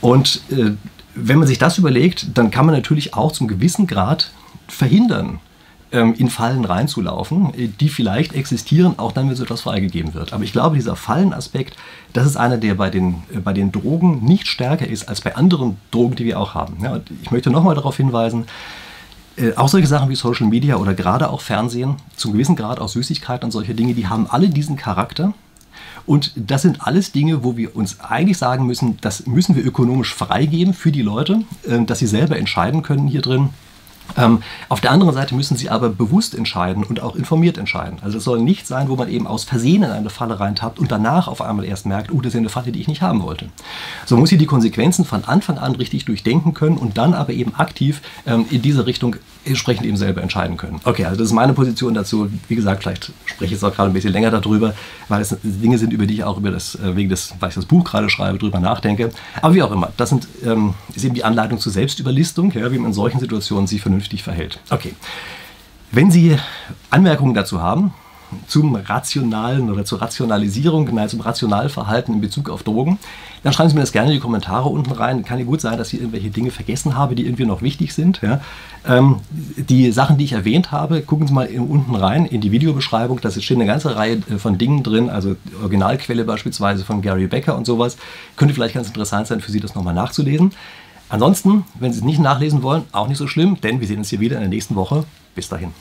Und 0.00 0.42
äh, 0.50 0.72
wenn 1.14 1.38
man 1.38 1.48
sich 1.48 1.58
das 1.58 1.78
überlegt, 1.78 2.36
dann 2.38 2.50
kann 2.50 2.66
man 2.66 2.74
natürlich 2.74 3.14
auch 3.14 3.32
zum 3.32 3.48
gewissen 3.48 3.86
Grad 3.86 4.30
verhindern, 4.68 5.40
in 5.90 6.28
Fallen 6.28 6.64
reinzulaufen, 6.64 7.54
äh, 7.54 7.68
die 7.68 7.88
vielleicht 7.88 8.34
existieren, 8.34 8.98
auch 8.98 9.12
dann, 9.12 9.28
wenn 9.28 9.36
so 9.36 9.44
etwas 9.44 9.62
freigegeben 9.62 10.12
wird. 10.12 10.32
Aber 10.32 10.44
ich 10.44 10.52
glaube, 10.52 10.76
dieser 10.76 10.96
Fallenaspekt, 10.96 11.76
das 12.12 12.26
ist 12.26 12.36
einer, 12.36 12.58
der 12.58 12.74
bei 12.74 12.90
den, 12.90 13.22
äh, 13.34 13.38
bei 13.38 13.54
den 13.54 13.72
Drogen 13.72 14.22
nicht 14.24 14.48
stärker 14.48 14.86
ist 14.86 15.08
als 15.08 15.22
bei 15.22 15.34
anderen 15.36 15.78
Drogen, 15.90 16.16
die 16.16 16.24
wir 16.24 16.38
auch 16.38 16.54
haben. 16.54 16.76
Ja, 16.82 17.00
ich 17.22 17.30
möchte 17.30 17.50
nochmal 17.50 17.74
darauf 17.74 17.96
hinweisen, 17.96 18.44
äh, 19.36 19.54
auch 19.54 19.68
solche 19.68 19.86
Sachen 19.86 20.10
wie 20.10 20.14
Social 20.14 20.46
Media 20.46 20.76
oder 20.76 20.92
gerade 20.92 21.30
auch 21.30 21.40
Fernsehen, 21.40 21.96
zum 22.16 22.32
gewissen 22.32 22.56
Grad 22.56 22.80
auch 22.80 22.88
Süßigkeiten 22.88 23.46
und 23.46 23.52
solche 23.52 23.74
Dinge, 23.74 23.94
die 23.94 24.08
haben 24.08 24.26
alle 24.28 24.50
diesen 24.50 24.76
Charakter. 24.76 25.32
Und 26.04 26.32
das 26.36 26.62
sind 26.62 26.86
alles 26.86 27.12
Dinge, 27.12 27.44
wo 27.44 27.56
wir 27.56 27.76
uns 27.76 28.00
eigentlich 28.00 28.38
sagen 28.38 28.66
müssen, 28.66 28.98
das 29.00 29.26
müssen 29.26 29.56
wir 29.56 29.64
ökonomisch 29.64 30.14
freigeben 30.14 30.72
für 30.72 30.90
die 30.90 31.02
Leute, 31.02 31.42
dass 31.86 31.98
sie 31.98 32.06
selber 32.06 32.38
entscheiden 32.38 32.82
können 32.82 33.06
hier 33.06 33.20
drin 33.20 33.50
ähm, 34.16 34.42
auf 34.68 34.80
der 34.80 34.90
anderen 34.90 35.14
Seite 35.14 35.34
müssen 35.34 35.56
sie 35.56 35.70
aber 35.70 35.88
bewusst 35.90 36.34
entscheiden 36.34 36.84
und 36.84 37.00
auch 37.00 37.16
informiert 37.16 37.58
entscheiden. 37.58 37.98
Also 38.02 38.18
es 38.18 38.24
soll 38.24 38.40
nicht 38.40 38.66
sein, 38.66 38.88
wo 38.88 38.96
man 38.96 39.08
eben 39.08 39.26
aus 39.26 39.44
Versehen 39.44 39.82
in 39.82 39.90
eine 39.90 40.10
Falle 40.10 40.40
reintappt 40.40 40.78
und 40.78 40.90
danach 40.90 41.28
auf 41.28 41.40
einmal 41.40 41.64
erst 41.64 41.86
merkt, 41.86 42.12
oh, 42.12 42.20
das 42.20 42.34
ist 42.34 42.38
eine 42.38 42.48
Falle, 42.48 42.72
die 42.72 42.80
ich 42.80 42.88
nicht 42.88 43.02
haben 43.02 43.22
wollte. 43.22 43.48
So 44.06 44.16
muss 44.16 44.30
sie 44.30 44.38
die 44.38 44.46
Konsequenzen 44.46 45.04
von 45.04 45.24
Anfang 45.24 45.58
an 45.58 45.74
richtig 45.74 46.04
durchdenken 46.04 46.54
können 46.54 46.76
und 46.76 46.98
dann 46.98 47.14
aber 47.14 47.32
eben 47.32 47.54
aktiv 47.54 48.02
ähm, 48.26 48.46
in 48.50 48.62
diese 48.62 48.86
Richtung 48.86 49.16
entsprechend 49.44 49.86
eben 49.86 49.96
selber 49.96 50.22
entscheiden 50.22 50.56
können. 50.56 50.80
Okay, 50.84 51.04
also 51.04 51.16
das 51.16 51.28
ist 51.28 51.32
meine 51.32 51.54
Position 51.54 51.94
dazu. 51.94 52.28
Wie 52.48 52.54
gesagt, 52.54 52.82
vielleicht 52.82 53.12
spreche 53.24 53.46
ich 53.46 53.50
jetzt 53.52 53.64
auch 53.64 53.74
gerade 53.74 53.90
ein 53.90 53.94
bisschen 53.94 54.12
länger 54.12 54.30
darüber, 54.30 54.74
weil 55.08 55.22
es 55.22 55.36
Dinge 55.42 55.78
sind, 55.78 55.92
über 55.92 56.06
die 56.06 56.14
ich 56.14 56.24
auch 56.24 56.38
über 56.38 56.50
das, 56.50 56.74
äh, 56.74 56.96
wegen 56.96 57.08
des, 57.08 57.34
weil 57.40 57.48
ich 57.50 57.54
das 57.54 57.64
Buch 57.64 57.84
gerade 57.84 58.10
schreibe, 58.10 58.38
drüber 58.38 58.60
nachdenke. 58.60 59.10
Aber 59.40 59.54
wie 59.54 59.62
auch 59.62 59.72
immer, 59.72 59.92
das 59.96 60.10
sind, 60.10 60.28
ähm, 60.44 60.74
ist 60.94 61.04
eben 61.04 61.14
die 61.14 61.24
Anleitung 61.24 61.58
zur 61.58 61.72
Selbstüberlistung, 61.72 62.52
ja, 62.52 62.70
wie 62.72 62.78
man 62.78 62.88
in 62.88 62.92
solchen 62.92 63.20
Situationen 63.20 63.66
sich 63.66 63.80
vernünftig 63.80 63.97
verhält. 64.00 64.60
Okay. 64.70 64.94
Wenn 65.90 66.10
Sie 66.10 66.36
Anmerkungen 66.90 67.34
dazu 67.34 67.62
haben, 67.62 67.94
zum 68.46 68.74
rationalen 68.74 69.70
oder 69.70 69.84
zur 69.84 70.02
Rationalisierung, 70.02 70.88
nein, 70.92 71.08
zum 71.08 71.20
Rationalverhalten 71.20 72.14
in 72.14 72.20
Bezug 72.20 72.50
auf 72.50 72.62
Drogen, 72.62 72.98
dann 73.42 73.52
schreiben 73.52 73.70
Sie 73.70 73.74
mir 73.74 73.82
das 73.82 73.92
gerne 73.92 74.10
in 74.10 74.14
die 74.16 74.20
Kommentare 74.20 74.68
unten 74.68 74.90
rein. 74.92 75.24
Kann 75.24 75.38
ja 75.38 75.44
gut 75.44 75.60
sein, 75.60 75.78
dass 75.78 75.92
ich 75.92 76.00
irgendwelche 76.00 76.30
Dinge 76.30 76.50
vergessen 76.50 76.96
habe, 76.96 77.14
die 77.14 77.24
irgendwie 77.24 77.46
noch 77.46 77.62
wichtig 77.62 77.94
sind. 77.94 78.20
Ja. 78.20 78.40
Ähm, 78.86 79.16
die 79.30 79.92
Sachen, 79.92 80.18
die 80.18 80.24
ich 80.24 80.32
erwähnt 80.32 80.72
habe, 80.72 81.00
gucken 81.02 81.26
Sie 81.26 81.32
mal 81.32 81.48
unten 81.48 81.94
rein 81.94 82.26
in 82.26 82.40
die 82.40 82.52
Videobeschreibung. 82.52 83.20
Da 83.20 83.30
steht 83.30 83.56
eine 83.56 83.66
ganze 83.66 83.96
Reihe 83.96 84.20
äh, 84.30 84.38
von 84.38 84.58
Dingen 84.58 84.82
drin, 84.82 85.08
also 85.08 85.36
Originalquelle 85.62 86.24
beispielsweise 86.24 86.84
von 86.84 87.00
Gary 87.00 87.28
Becker 87.28 87.56
und 87.56 87.64
sowas. 87.64 87.96
Könnte 88.36 88.54
vielleicht 88.54 88.74
ganz 88.74 88.88
interessant 88.88 89.28
sein 89.28 89.40
für 89.40 89.52
Sie, 89.52 89.60
das 89.60 89.74
nochmal 89.74 89.94
nachzulesen. 89.94 90.52
Ansonsten, 91.08 91.64
wenn 91.78 91.92
Sie 91.92 91.98
es 91.98 92.04
nicht 92.04 92.20
nachlesen 92.20 92.62
wollen, 92.62 92.84
auch 92.92 93.08
nicht 93.08 93.18
so 93.18 93.26
schlimm, 93.26 93.60
denn 93.60 93.80
wir 93.80 93.86
sehen 93.86 93.98
uns 93.98 94.10
hier 94.10 94.20
wieder 94.20 94.36
in 94.36 94.42
der 94.42 94.50
nächsten 94.50 94.74
Woche. 94.74 95.04
Bis 95.34 95.48
dahin. 95.48 95.72